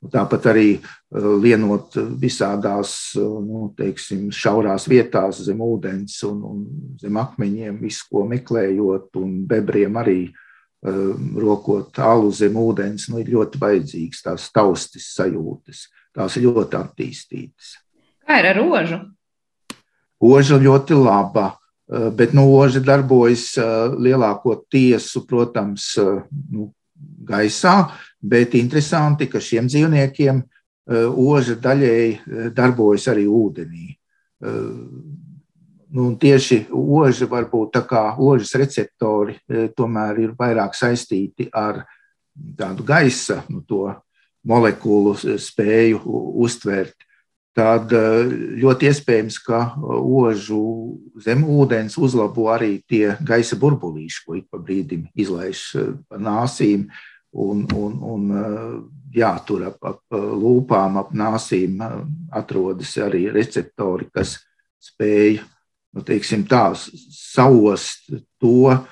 Tāpat 0.00 0.46
arī 0.48 0.68
eh, 0.78 1.24
lienot 1.44 1.98
visādās 2.20 3.12
eh, 3.20 3.20
nu, 3.20 3.66
teiksim, 3.76 4.30
šaurās 4.32 4.88
vietās 4.88 5.42
zem 5.44 5.60
ūdens 5.60 6.14
un, 6.28 6.38
un 6.40 6.62
zem 7.00 7.18
akmeņiem, 7.20 7.76
visu 7.82 8.06
ko 8.08 8.24
meklējot, 8.30 9.10
un 9.20 9.34
bebriem 9.50 10.00
arī 10.00 10.22
uh, 10.30 11.12
rokot 11.44 12.00
alu 12.00 12.32
zem 12.32 12.56
ūdens, 12.56 13.10
nu, 13.12 13.20
ir 13.20 13.28
ļoti 13.34 13.60
vajadzīgs 13.60 14.24
tās 14.24 14.48
taustas 14.54 15.12
sajūtas. 15.18 15.84
Tās 16.16 16.40
ir 16.40 16.48
ļoti 16.48 16.80
attīstītas. 16.80 17.76
Kā 18.24 18.40
ir 18.40 18.50
ar 18.54 18.58
rožu? 18.58 19.02
Oža 20.20 20.56
ļoti 20.60 20.96
laba, 20.96 21.52
bet 22.16 22.32
nu, 22.36 22.48
oža 22.56 22.80
darbojas 22.82 23.52
lielāko 23.94 24.56
tiesu, 24.72 25.22
protams, 25.28 25.92
nu, 26.50 26.70
gaisā, 27.28 27.90
bet 28.20 28.54
interesanti, 28.54 29.28
ka 29.30 29.40
šiem 29.40 29.68
dzīvniekiem 29.70 30.40
eh, 30.40 31.06
oža 31.08 31.56
daļēji 31.60 32.12
eh, 32.12 32.50
darbojas 32.56 33.08
arī 33.12 33.26
ūdenī. 33.26 33.88
Eh, 33.90 34.58
nu, 35.90 36.10
tieši 36.20 36.66
oža 36.70 37.26
varbūt 37.30 37.74
tā 37.74 37.82
kā 37.88 38.04
ožas 38.20 38.54
receptori 38.60 39.40
tomēr 39.74 40.20
ir 40.22 40.36
vairāk 40.38 40.76
saistīti 40.78 41.48
ar 41.50 41.82
tādu 42.56 42.86
gaisa, 42.86 43.40
nu, 43.50 43.64
to 43.66 43.88
molekulu 44.46 45.16
spēju 45.18 45.98
uztvert. 46.44 46.94
Tad 47.58 47.90
ļoti 47.90 48.86
iespējams, 48.86 49.40
ka 49.42 49.58
ožu 49.82 50.60
zem 51.18 51.42
ūdens 51.42 51.98
uzlabo 51.98 52.46
arī 52.54 52.76
tie 52.86 53.16
gaisa 53.26 53.58
burbulīši, 53.58 54.22
ko 54.22 54.38
ik 54.38 54.46
pa 54.46 54.60
brīdim 54.62 55.08
izlaiž 55.18 55.64
pa 56.06 56.22
nāsīm. 56.22 56.86
Uh, 56.86 57.09
un, 57.32 57.64
un, 57.76 57.96
un 58.14 58.24
jā, 59.14 59.30
tur 59.46 59.66
ap, 59.68 59.78
ap 59.86 60.18
lūpām, 60.18 60.98
ap 61.00 61.14
nāsīm 61.16 61.80
atrodas 62.34 62.96
arī 63.02 63.28
receptori, 63.34 64.08
kas 64.14 64.38
spēj 64.80 65.40
nu, 65.94 66.04
teiksim, 66.06 66.44
tā, 66.48 66.70
saost 66.76 68.10
to 68.40 68.70
uh, 68.70 68.82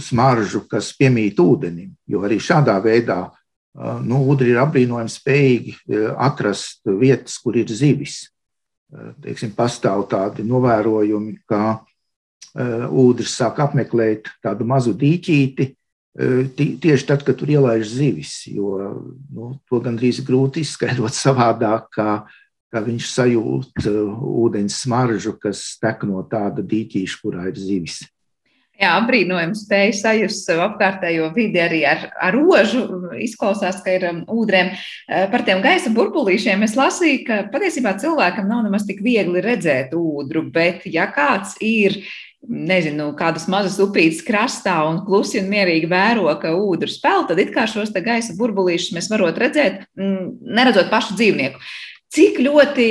smaržu, 0.00 0.64
kas 0.70 0.92
piemīt 0.98 1.40
ūdenim. 1.40 1.92
Jo 2.10 2.24
arī 2.28 2.40
šādā 2.42 2.76
veidā 2.84 3.22
uh, 3.28 3.98
nu, 4.04 4.22
ūdeni 4.32 4.54
ir 4.54 4.62
apbrīnojami 4.64 5.14
spējīgi 5.14 5.76
uh, 5.78 6.10
atrast 6.28 6.84
vietas, 7.00 7.38
kur 7.42 7.58
ir 7.60 7.72
zivis. 7.72 8.26
Teiksim, 9.22 9.52
pastāv 9.54 10.00
tādi 10.10 10.42
novērojumi, 10.42 11.36
ka 11.46 11.76
ūdens 12.58 13.36
sāk 13.38 13.60
apmeklēt 13.62 14.26
tādu 14.42 14.66
mazu 14.66 14.96
dīķīti, 14.98 15.68
tieši 16.16 17.06
tad, 17.06 17.24
kad 17.26 17.38
tur 17.38 17.50
ielaiž 17.50 17.86
zivis. 17.86 18.44
Jo 18.50 18.78
nu, 19.30 19.54
to 19.70 19.80
gandrīz 19.82 20.22
grūti 20.26 20.64
izskaidrot 20.64 21.14
savādāk, 21.14 21.90
kā, 21.94 22.12
kā 22.70 22.84
viņš 22.86 23.10
sajūt 23.14 23.90
ūdens 24.20 24.82
smaržu, 24.84 25.36
kas 25.40 25.76
tek 25.82 26.06
no 26.08 26.24
tāda 26.30 26.64
dīķīša, 26.66 27.20
kurā 27.22 27.50
ir 27.52 27.60
zivis. 27.60 28.02
Jā, 28.80 28.94
brīnojami 29.04 29.58
spēja 29.60 29.92
sajust 29.92 30.46
savu 30.46 30.62
apkārtējo 30.64 31.26
vidi 31.36 31.60
arī 31.60 31.82
ar, 31.84 32.06
ar 32.16 32.32
rožu. 32.32 32.86
Izklausās, 33.20 33.82
ka 33.84 33.92
ir 33.92 34.06
ūdrēm. 34.24 34.70
Par 35.28 35.44
tiem 35.44 35.60
gaisa 35.60 35.92
burbulīšiem 35.92 36.64
es 36.64 36.78
lasīju, 36.78 37.18
ka 37.26 37.42
patiesībā 37.52 37.92
cilvēkam 38.00 38.48
nav 38.48 38.64
nemaz 38.64 38.86
tik 38.88 39.02
viegli 39.04 39.44
redzēt 39.44 39.92
ūdru, 39.92 40.46
bet 40.54 40.88
ja 40.88 41.10
kāds 41.12 41.58
ir 41.60 41.98
nezinu, 42.48 43.10
kādas 43.18 43.46
mazas 43.52 43.76
upītes 43.82 44.22
krastā 44.24 44.78
un 44.88 45.02
klusi 45.04 45.40
un 45.42 45.50
mierīgi 45.52 45.90
vēro, 45.90 46.26
ka 46.40 46.54
ūdens 46.56 46.96
spēl, 46.96 47.26
tad 47.28 47.40
it 47.42 47.52
kā 47.54 47.66
šos 47.68 47.92
gaisa 47.92 48.36
burbulīšus 48.38 48.94
mēs 48.96 49.10
varot 49.12 49.38
redzēt, 49.38 49.84
mm, 49.98 50.40
neredzot 50.56 50.90
pašu 50.92 51.18
dzīvnieku. 51.18 51.60
Cik 52.10 52.40
ļoti 52.42 52.86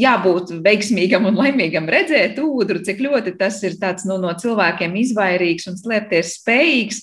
jābūt 0.00 0.54
veiksmīgam 0.64 1.26
un 1.28 1.36
laimīgam 1.36 1.90
redzēt 1.90 2.38
ūdru, 2.40 2.80
cik 2.86 3.02
ļoti 3.04 3.34
tas 3.36 3.58
ir 3.66 3.76
tāds, 3.80 4.06
nu, 4.08 4.16
no 4.22 4.32
cilvēkiem 4.32 4.94
izvairīgs 5.02 5.68
un 5.68 5.76
slēpties 5.76 6.38
spējīgs, 6.38 7.02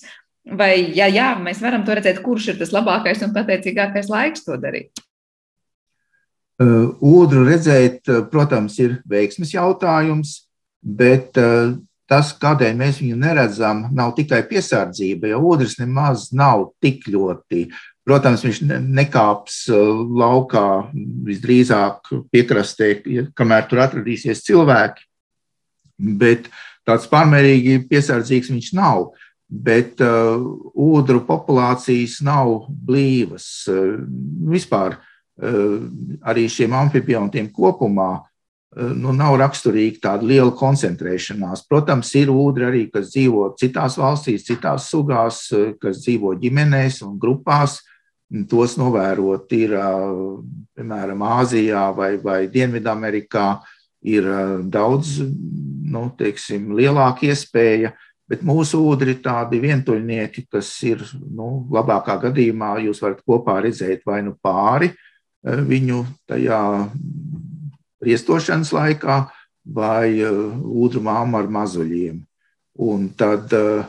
vai, 0.58 0.74
ja 0.96 1.06
jā, 1.06 1.36
mēs 1.38 1.62
varam 1.62 1.84
to 1.86 1.94
redzēt, 1.94 2.18
kurš 2.24 2.50
ir 2.50 2.58
tas 2.58 2.74
labākais 2.74 3.22
un 3.22 3.36
pateicīgākais 3.36 4.10
laiks 4.10 4.48
to 4.48 4.58
darīt? 4.58 5.04
Ūdru 6.62 7.44
redzēt, 7.46 8.10
protams, 8.30 8.74
ir 8.82 8.98
veiksmes 9.08 9.54
jautājums 9.54 10.40
Bet 10.82 11.38
uh, 11.38 11.76
tas, 12.10 12.32
kādēļ 12.42 12.74
mēs 12.78 12.98
viņu 13.02 13.16
neredzam, 13.22 13.86
nav 13.94 14.16
tikai 14.18 14.42
piesardzība, 14.50 15.30
jo 15.30 15.40
ūdens 15.52 15.78
nemaz 15.80 16.30
nav 16.34 16.72
tik 16.82 17.06
ļoti. 17.12 17.68
Protams, 18.02 18.42
viņš 18.42 18.60
nekāps 18.82 19.62
uh, 19.70 20.02
laukā 20.22 20.66
visdrīzāk 21.28 22.10
piekrastē, 22.34 22.96
kamēr 23.38 23.68
tur 23.70 23.84
atradīsies 23.84 24.42
cilvēki. 24.48 25.06
Bet 26.18 26.48
tāds 26.88 27.06
pārmērīgi 27.10 27.84
piesardzīgs 27.90 28.50
viņš 28.50 28.72
nav. 28.74 29.12
Bet 29.52 30.00
uh, 30.00 30.40
ūdru 30.72 31.22
populācijas 31.28 32.18
nav 32.24 32.66
blīvas. 32.72 33.46
Uh, 33.70 34.00
vispār 34.50 34.96
uh, 34.96 35.78
arī 36.26 36.46
šiem 36.50 36.74
amfibiontiem 36.74 37.52
kopumā 37.54 38.16
nu, 38.76 39.12
nav 39.12 39.36
raksturīga 39.40 40.00
tāda 40.06 40.28
liela 40.28 40.52
koncentrēšanās. 40.56 41.66
Protams, 41.68 42.12
ir 42.16 42.32
ūdri 42.32 42.68
arī, 42.68 42.82
kas 42.92 43.10
dzīvo 43.12 43.50
citās 43.60 43.98
valstīs, 44.00 44.46
citās 44.48 44.88
sugās, 44.92 45.44
kas 45.82 46.00
dzīvo 46.04 46.34
ģimenēs 46.40 47.02
un 47.06 47.18
grupās. 47.20 47.80
Tos 48.48 48.78
novērot 48.80 49.50
ir, 49.52 49.74
piemēram, 50.72 51.24
Āzijā 51.34 51.90
vai, 51.96 52.14
vai 52.16 52.46
Dienvidamerikā, 52.48 53.48
ir 54.08 54.24
daudz 54.72 55.18
nu, 55.92 56.06
teiksim, 56.16 56.72
lielāka 56.78 57.28
iespēja. 57.28 57.92
Bet 58.32 58.40
mūsu 58.46 58.80
ūdri 58.88 59.12
ir 59.12 59.20
tādi 59.20 59.60
vientuļnieki, 59.60 60.46
kas 60.48 60.70
ir 60.88 61.02
nu, 61.12 61.66
labākā 61.74 62.16
gadījumā, 62.22 62.78
jūs 62.86 63.02
varat 63.04 63.20
kopā 63.28 63.58
redzēt 63.66 64.06
vai 64.08 64.22
nu 64.24 64.32
pāri 64.40 64.88
viņu 65.42 66.04
tajā 66.30 66.62
riestošanas 68.02 68.72
laikā 68.74 69.22
vai 69.62 70.18
ūdru 70.18 71.00
uh, 71.00 71.06
māmu 71.06 71.38
ar 71.38 71.48
mazuļiem. 71.52 72.18
Un 72.82 73.08
tad 73.18 73.52
uh, 73.54 73.86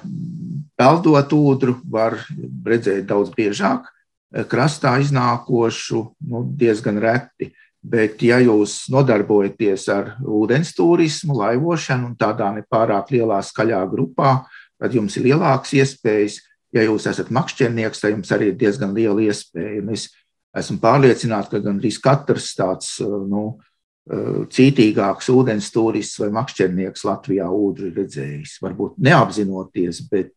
peldot 0.77 1.33
ūdru 1.33 1.79
var 1.89 2.19
redzēt 2.67 3.07
daudz 3.09 3.33
biežāk, 3.33 3.87
uh, 3.87 4.45
krastā 4.49 4.95
iznākošu 5.01 6.05
nu, 6.29 6.45
diezgan 6.57 7.01
reti. 7.01 7.53
Bet, 7.83 8.21
ja 8.23 8.37
jūs 8.39 8.85
nodarbojaties 8.93 9.89
ar 9.91 10.13
ūdens 10.23 10.69
turismu, 10.77 11.35
laivošanu 11.41 12.13
un 12.13 12.13
tādā 12.15 12.47
nepārāk 12.55 13.11
lielā 13.11 13.41
skaļā 13.43 13.81
grupā, 13.91 14.37
tad 14.79 14.95
jums 14.95 15.17
ir 15.19 15.27
lielākas 15.27 15.73
iespējas. 15.81 16.39
Ja 16.73 16.85
jūs 16.87 17.09
esat 17.11 17.27
makšķernieks, 17.35 17.99
tad 17.99 18.15
jums 18.15 18.31
arī 18.33 18.53
ir 18.53 18.55
diezgan 18.61 18.95
liela 18.95 19.25
iespēja. 19.27 19.81
Un 19.83 19.91
es 19.97 20.07
esmu 20.55 20.79
pārliecināts, 20.79 21.51
ka 21.51 21.59
gandrīz 21.61 21.99
katrs 22.01 22.53
tāds 22.55 22.95
nu, 23.03 23.43
Eh, 23.51 23.72
cītīgāks 24.03 25.29
ūdens 25.31 25.69
turists 25.71 26.19
vai 26.19 26.31
makšķernieks 26.35 27.05
Latvijā 27.07 27.47
ūdri 27.47 27.93
redzējis. 27.95 28.57
Varbūt 28.63 28.99
neapzinoties, 29.03 30.03
bet, 30.11 30.35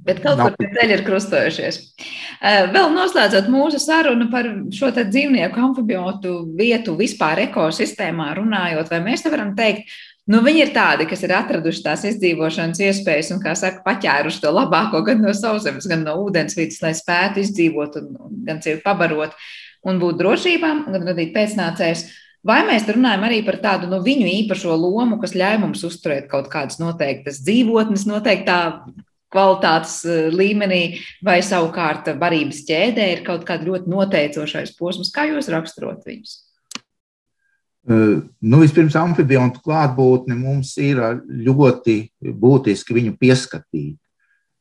Bet 0.00 0.22
kaut 0.24 0.40
kur 0.40 0.54
ceļi 0.56 0.94
ir 0.96 1.02
krustojušies. 1.04 1.76
Vēl 2.72 2.86
noslēdzot 2.94 3.50
mūsu 3.52 3.76
sarunu 3.82 4.30
par 4.32 4.46
šo 4.72 4.88
dzīvnieku 4.96 5.60
amfibiotu 5.60 6.38
vietu 6.56 6.94
vispār 6.96 7.42
ekosistēmā 7.44 8.30
runājot, 8.38 8.88
vai 8.88 9.02
mēs 9.04 9.26
te 9.26 9.32
varam 9.34 9.52
teikt, 9.58 9.92
Nu, 10.30 10.44
viņi 10.46 10.60
ir 10.62 10.68
tādi, 10.70 11.08
kas 11.10 11.24
ir 11.26 11.32
atraduši 11.34 11.80
tās 11.82 12.04
izdzīvošanas 12.06 12.78
iespējas 12.86 13.32
un, 13.34 13.40
kā 13.42 13.56
saka, 13.58 13.80
paķēruši 13.82 14.44
to 14.44 14.52
labāko 14.54 15.00
gan 15.02 15.24
no 15.24 15.32
sauszemes, 15.34 15.88
gan 15.90 16.04
no 16.06 16.14
ūdensvidas, 16.22 16.78
lai 16.84 16.92
spētu 16.94 17.42
izdzīvot 17.42 17.96
un, 17.98 18.12
un 18.28 18.36
gan 18.46 18.60
sevi 18.62 18.78
pabarot 18.84 19.34
un 19.90 19.98
būt 19.98 20.20
drošībā, 20.20 20.70
gan 20.92 21.08
radīt 21.08 21.32
pēcnācējus. 21.34 22.04
Vai 22.46 22.62
mēs 22.64 22.86
runājam 22.88 23.26
arī 23.28 23.42
par 23.44 23.58
tādu 23.60 23.88
no 23.90 23.98
nu, 23.98 24.04
viņu 24.04 24.24
īpašo 24.30 24.72
lomu, 24.72 25.18
kas 25.20 25.36
ļauj 25.36 25.58
mums 25.60 25.84
uzturēt 25.84 26.30
kaut 26.30 26.48
kādas 26.52 26.78
noteiktas 26.80 27.42
dzīvotnes, 27.44 28.06
noteiktā 28.08 28.60
kvalitātes 29.30 29.98
eh, 30.08 30.28
līmenī, 30.32 30.82
vai 31.24 31.40
savukārt 31.44 32.08
varības 32.20 32.62
ķēdē 32.68 33.10
ir 33.14 33.24
kaut 33.26 33.44
kāda 33.48 33.68
ļoti 33.68 33.92
noteicošais 33.92 34.72
posms? 34.78 35.12
Kā 35.14 35.28
jūs 35.28 35.50
raksturot 35.52 36.06
viņus? 36.08 36.38
Eh, 37.90 38.16
nu, 38.24 38.62
vispirms, 38.64 38.96
amfibiontu 38.96 39.60
klātbūtne 39.64 40.36
mums 40.40 40.72
ir 40.80 41.00
ļoti 41.28 42.00
būtiski 42.20 42.96
viņu 42.96 43.18
pieskatīt. 43.20 43.98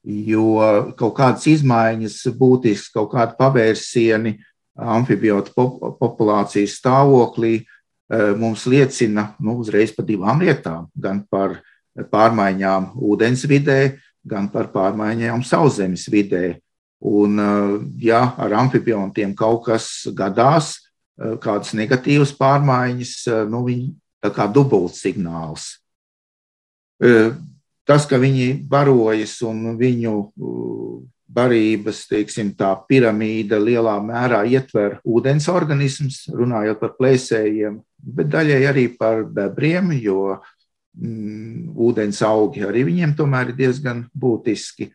Jo 0.09 0.93
kaut 0.97 1.17
kādas 1.17 1.43
izmaiņas, 1.51 2.21
būtisks 2.39 2.93
kaut 2.95 3.11
kāda 3.11 3.35
pavērsieni 3.39 4.37
amfibiotu 4.79 5.53
populācijas 5.99 6.77
stāvoklī 6.79 7.59
eh, 7.59 8.31
mums 8.37 8.65
liecina 8.69 9.33
nu, 9.43 9.59
uzreiz 9.63 9.93
par 9.95 10.07
divām 10.07 10.41
lietām. 10.43 10.87
Gan 10.95 11.23
par 11.29 11.59
pārmaiņām 11.99 12.93
ūdensvidē, 12.95 13.79
gan 14.29 14.49
par 14.53 14.71
pārmaiņām 14.73 15.43
sauszemes 15.45 16.07
vidē. 16.11 16.59
Un, 16.99 17.39
eh, 17.39 17.75
ja 18.09 18.23
ar 18.37 18.55
amfibiontiem 18.63 19.35
kaut 19.35 19.65
kas 19.67 20.07
gadās, 20.15 20.77
eh, 21.19 21.35
kādas 21.41 21.75
negatīvas 21.75 22.35
pārmaiņas, 22.39 23.15
nu, 23.49 23.63
viņi 23.67 23.93
tā 24.23 24.33
kā 24.35 24.47
dubults 24.51 25.03
signāls. 25.03 25.77
Tas, 27.87 28.03
ka 28.05 28.17
viņi 28.19 28.67
barojas 28.67 29.37
un 29.47 29.77
viņu 29.79 30.15
barības 31.29 32.03
teiksim, 32.09 32.53
piramīda 32.89 33.59
lielā 33.61 33.95
mērā 34.01 34.41
ietver 34.49 34.97
ūdens 35.05 35.47
organismus, 35.51 36.23
runājot 36.33 36.81
par 36.81 36.95
plēsējiem, 36.97 37.79
bet 38.17 38.31
daļai 38.33 38.61
arī 38.69 38.85
par 38.97 39.23
bebriem, 39.23 39.93
jo 40.01 40.39
mm, 40.97 41.75
ūdens 41.77 42.23
augi 42.25 42.65
arī 42.65 42.87
viņiem 42.89 43.15
tomēr 43.17 43.53
ir 43.53 43.59
diezgan 43.61 44.07
būtiski. 44.13 44.89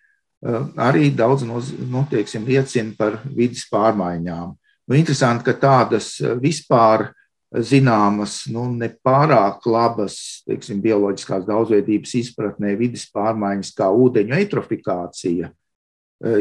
Uh, 0.45 0.67
arī 0.77 1.09
daudz 1.15 1.47
no, 1.49 1.63
nu, 1.89 2.05
liecina 2.11 2.93
par 2.99 3.23
vidas 3.25 3.65
pārmaiņām. 3.71 4.51
Nu, 4.85 4.97
interesanti, 4.99 5.47
ka 5.47 5.55
tādas 5.57 6.19
vispār 6.43 7.13
zināmas, 7.55 8.43
nu, 8.53 8.67
nepārāk 8.75 9.65
labas 9.71 10.43
teiksim, 10.45 10.83
bioloģiskās 10.85 11.47
daudzveidības 11.47 12.17
izpratnē 12.21 12.75
vidas 12.77 13.07
pārmaiņas 13.15 13.71
kā 13.79 13.89
ūdeņu 13.95 14.37
eitrofikācija 14.43 15.49
Eh, 15.49 15.64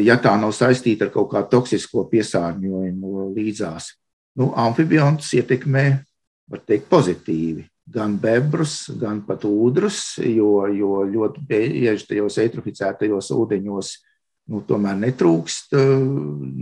ja 0.04 0.16
tā 0.22 0.34
nav 0.40 0.54
saistīta 0.56 1.08
ar 1.08 1.12
kaut 1.14 1.32
kādu 1.34 1.50
toksisko 1.58 2.06
piesārņojumu 2.12 3.28
līdzās. 3.36 3.92
Nu, 4.40 4.50
amfibiontus 4.58 5.34
ietekmē, 5.38 5.86
var 6.50 6.64
teikt, 6.66 6.90
pozitīvi. 6.92 7.68
Gan 7.94 8.16
bebrus, 8.22 8.88
gan 8.96 9.20
pat 9.28 9.44
ūdrus, 9.44 10.16
jo, 10.24 10.64
jo 10.72 11.04
ļoti 11.04 11.44
bieži 11.50 12.08
tajos 12.08 12.40
eitroficētajos 12.40 13.34
ūdeņos 13.36 13.92
nu, 14.54 14.62
tomēr 14.68 14.96
netrūkst 15.02 15.76
eh, 15.76 15.92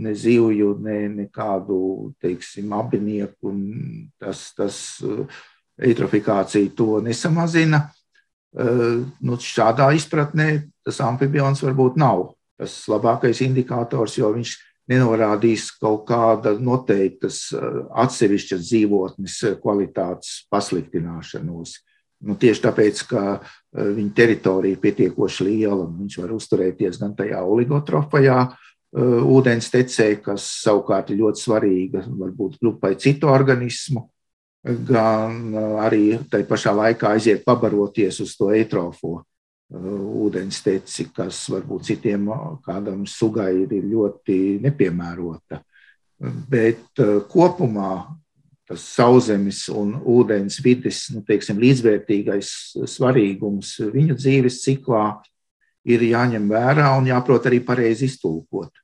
ne 0.02 0.14
zivju, 0.18 0.74
ne 0.82 0.98
nekādu, 1.22 1.78
teiksim, 2.22 2.74
abinieku. 2.74 3.54
Tas, 4.20 4.48
tas 4.58 4.76
eh, 5.06 5.42
eitrofikācija 5.90 6.74
to 6.76 7.00
nesamazina. 7.04 7.86
Nu, 8.52 9.38
šādā 9.40 9.86
izpratnē 9.96 10.46
tas 10.84 10.98
amfibions 11.00 11.62
varbūt 11.64 11.94
nav 11.96 12.26
tas 12.62 12.76
labākais 12.90 13.42
indikators, 13.42 14.16
jo 14.20 14.30
viņš 14.36 14.56
nenorādīs 14.90 15.68
kaut 15.80 16.06
kāda 16.08 16.56
noteiktas 16.58 17.44
eh, 17.54 17.80
atsevišķas 18.04 18.66
dzīvotnes 18.66 19.38
eh, 19.48 19.56
kvalitātes 19.62 20.42
pasliktināšanos. 20.52 21.76
Nu, 22.22 22.36
tieši 22.38 22.64
tāpēc, 22.66 23.04
ka 23.10 23.22
eh, 23.38 23.42
viņa 23.98 24.14
teritorija 24.18 24.76
ir 24.76 24.82
pietiekoši 24.82 25.48
liela, 25.48 25.86
viņš 25.86 26.18
var 26.22 26.36
uzturēties 26.38 27.00
gan 27.02 27.16
tajā 27.18 27.42
oligotrofajā 27.42 28.42
ūdens 28.92 29.70
tecē, 29.72 30.10
kas 30.20 30.44
savukārt 30.66 31.08
ir 31.14 31.22
ļoti 31.22 31.40
svarīga 31.40 32.02
varbūt 32.04 32.58
grupai 32.60 32.90
citu 33.00 33.30
organismu, 33.32 34.02
gan 34.60 35.54
arī 35.80 36.18
tai 36.28 36.42
pašā 36.44 36.74
laikā 36.76 37.14
aiziet 37.16 37.40
pabaroties 37.46 38.20
uz 38.20 38.34
to 38.36 38.50
eitrofo 38.52 39.22
ūdensteci, 39.72 41.08
kas 41.16 41.44
varbūt 41.52 41.86
citiem 41.88 42.28
kādam 42.64 43.06
sugai 43.08 43.64
ir 43.64 43.86
ļoti 43.88 44.58
nepiemērota. 44.62 45.62
Bet 46.22 47.00
kopumā 47.32 47.94
tas 48.68 48.84
sauszemes 48.94 49.64
un 49.74 49.96
ūdens 49.98 50.60
vidas 50.64 51.08
nu, 51.12 51.22
teiksim, 51.26 51.58
līdzvērtīgais 51.62 52.52
svarīgums 52.88 53.74
viņu 53.92 54.16
dzīves 54.20 54.60
ciklā 54.62 55.06
ir 55.88 56.04
jāņem 56.06 56.46
vērā 56.52 56.92
un 56.98 57.10
jāprot 57.10 57.48
arī 57.50 57.58
pareizi 57.64 58.06
iztulkot. 58.10 58.81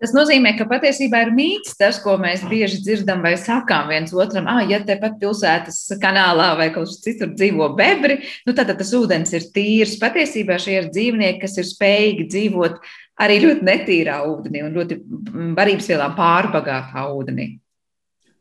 Tas 0.00 0.14
nozīmē, 0.16 0.54
ka 0.56 0.64
patiesībā 0.64 1.18
ir 1.26 1.30
mīts 1.36 1.74
tas, 1.76 1.98
ko 2.00 2.14
mēs 2.20 2.40
bieži 2.48 2.78
dzirdam 2.80 3.20
vai 3.20 3.34
sakām 3.36 3.90
viens 3.92 4.14
otram, 4.16 4.46
ah, 4.48 4.62
ja 4.64 4.78
tepat 4.80 5.18
pilsētas 5.20 5.76
kanālā 6.00 6.54
vai 6.56 6.70
kaut 6.72 6.88
kur 6.88 7.02
citur 7.04 7.34
dzīvo 7.34 7.68
bebri, 7.76 8.16
nu 8.48 8.54
tad, 8.56 8.72
tas 8.78 8.94
ūdens 8.96 9.34
ir 9.36 9.44
tīrs. 9.52 9.98
Patiesībā 10.00 10.56
šie 10.56 10.78
ir 10.78 10.88
dzīvnieki, 10.88 11.42
kas 11.42 11.58
ir 11.60 11.68
spējīgi 11.68 12.26
dzīvot 12.32 12.80
arī 13.20 13.36
ļoti 13.44 13.68
netīrā 13.68 14.16
ūdenī 14.24 14.64
un 14.64 14.78
ļoti 14.78 14.98
barības 15.58 15.90
vielām 15.92 16.16
pārbagātā 16.16 17.04
ūdenī. 17.12 17.50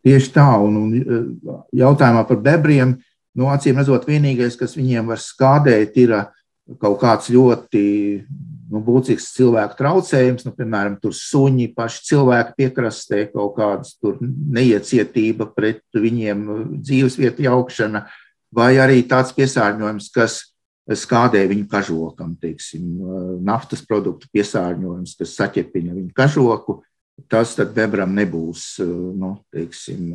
Tieši 0.07 0.32
tā, 0.32 0.47
un, 0.64 0.80
un 0.80 1.60
jautājumā 1.76 2.24
par 2.30 2.39
bebriem, 2.39 2.95
nu, 3.36 3.51
acīm 3.51 3.82
redzot, 3.82 4.07
vienīgais, 4.07 4.55
kas 4.55 4.80
viņiem 4.80 5.12
var 5.12 5.20
skādēt, 5.20 5.99
ir 5.99 6.16
kaut 6.80 7.01
kāds 7.03 7.28
ļoti 7.34 7.84
nu, 8.70 8.82
būtisks 8.86 9.34
cilvēku 9.36 9.78
traucējums, 9.80 10.45
nu, 10.47 10.53
piemēram, 10.57 10.99
tur 11.01 11.15
suņi, 11.15 11.72
paši 11.78 12.05
cilvēki 12.11 12.55
piekrastē, 12.59 13.24
kaut 13.34 13.57
kāda 13.57 14.15
neiecietība 14.59 15.49
pret 15.55 15.84
viņiem, 15.97 16.45
dzīvesvietu 16.78 17.47
jaukšana, 17.47 18.05
vai 18.55 18.72
arī 18.82 19.01
tāds 19.09 19.34
piesārņojums, 19.38 20.09
kas 20.15 20.39
skādē 20.97 21.43
viņu 21.49 21.67
kažokam, 21.70 22.34
teiksim, 22.41 22.86
naftas 23.45 23.84
produktu 23.86 24.30
piesārņojums, 24.34 25.17
kas 25.20 25.36
saķepina 25.38 25.95
viņu 25.97 26.13
kažoku. 26.17 26.80
Tas 27.30 27.51
tad 27.57 27.74
bebram 27.76 28.13
nebūs 28.15 28.78
nu, 28.80 29.34
teiksim, 29.51 30.13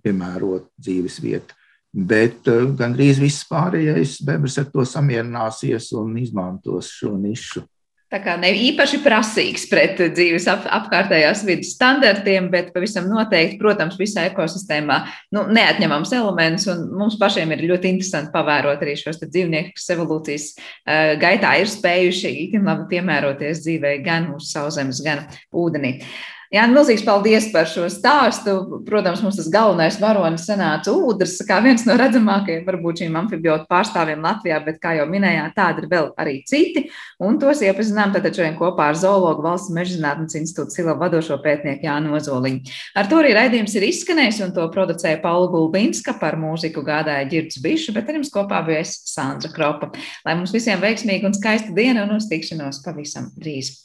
piemērota 0.00 0.70
dzīves 0.80 1.18
vieta. 1.20 1.56
Bet 1.90 2.46
gandrīz 2.78 3.18
viss 3.20 3.44
pārējais 3.50 4.20
bebrs 4.24 4.56
ar 4.62 4.70
to 4.72 4.86
samierināsies 4.86 5.90
un 5.98 6.14
izmantos 6.22 6.88
šo 6.94 7.12
nišu. 7.18 7.66
Tā 8.10 8.18
kā 8.24 8.32
ne 8.40 8.48
īpaši 8.58 8.98
prasīgs 9.04 9.68
pret 9.70 10.00
dzīves 10.00 10.48
ap, 10.50 10.64
apkārtējās 10.80 11.44
vidas 11.46 11.74
standartiem, 11.76 12.48
bet 12.50 12.72
pavisam 12.74 13.06
noteikti, 13.06 13.58
protams, 13.60 13.94
visā 14.00 14.24
ekosistēmā 14.32 14.96
nu, 15.36 15.44
neatņemams 15.54 16.14
elements. 16.18 16.66
Mums 16.90 17.14
pašiem 17.20 17.54
ir 17.54 17.62
ļoti 17.70 17.92
interesanti 17.94 18.34
pavērot 18.34 18.82
arī 18.82 18.96
šos 18.98 19.22
dzīvniekus, 19.22 19.76
kas 19.78 19.94
evolūcijas 19.94 20.48
uh, 20.56 21.14
gaitā 21.22 21.54
ir 21.62 21.70
spējuši 21.70 22.34
labi 22.58 22.90
piemēroties 22.96 23.62
dzīvē 23.62 23.94
gan 24.02 24.32
uz 24.34 24.50
sauszemes, 24.56 25.04
gan 25.06 25.28
ūdenī. 25.54 26.00
Uh, 26.00 26.39
Jā, 26.50 26.64
milzīgs 26.66 27.04
paldies 27.06 27.44
par 27.52 27.68
šo 27.70 27.84
stāstu. 27.86 28.56
Protams, 28.82 29.20
mums 29.22 29.36
tas 29.38 29.46
galvenais 29.54 30.00
varonis 30.02 30.48
sanāca 30.48 30.90
ūdens, 30.90 31.36
kā 31.46 31.60
viens 31.62 31.84
no 31.86 31.94
redzamākajiem, 31.94 32.64
varbūt 32.66 33.04
šīm 33.04 33.18
amfibiotu 33.20 33.68
pārstāvjiem 33.70 34.24
Latvijā, 34.26 34.56
bet, 34.64 34.80
kā 34.82 34.96
jau 34.98 35.04
minējāt, 35.06 35.52
tādi 35.54 35.84
ir 35.84 35.86
vēl 35.92 36.08
arī 36.18 36.32
citi. 36.50 36.88
Un 37.22 37.38
tos 37.38 37.62
iepazinām 37.62 38.16
tātad 38.16 38.34
šodien 38.34 38.56
kopā 38.58 38.88
ar 38.90 38.98
Zoologu 38.98 39.44
valsts 39.46 39.70
mežzinātnes 39.76 40.34
institūta 40.40 40.74
sila 40.74 40.96
vadošo 40.98 41.38
pētnieku 41.44 41.86
Jānu 41.86 42.16
Ozoliņu. 42.18 42.74
Ar 42.98 43.06
to 43.12 43.20
arī 43.22 43.30
raidījums 43.38 43.76
ir 43.78 43.86
izskanējis, 43.86 44.40
un 44.48 44.54
to 44.56 44.64
producēja 44.74 45.20
Paula 45.22 45.46
Gulbinska 45.54 46.16
par 46.18 46.34
mūziku 46.40 46.82
gādāja 46.82 47.28
Girds 47.30 47.60
Bišu, 47.62 47.94
bet 47.94 48.10
ar 48.10 48.18
jums 48.18 48.32
kopā 48.34 48.64
bija 48.66 48.82
es 48.82 48.96
Sandra 49.12 49.52
Kropa. 49.54 49.92
Lai 50.26 50.34
mums 50.34 50.50
visiem 50.56 50.82
veiksmīga 50.82 51.30
un 51.30 51.38
skaista 51.38 51.70
diena 51.78 52.08
un 52.08 52.16
uz 52.18 52.26
tikšanos 52.32 52.82
pavisam 52.82 53.30
drīz! 53.38 53.76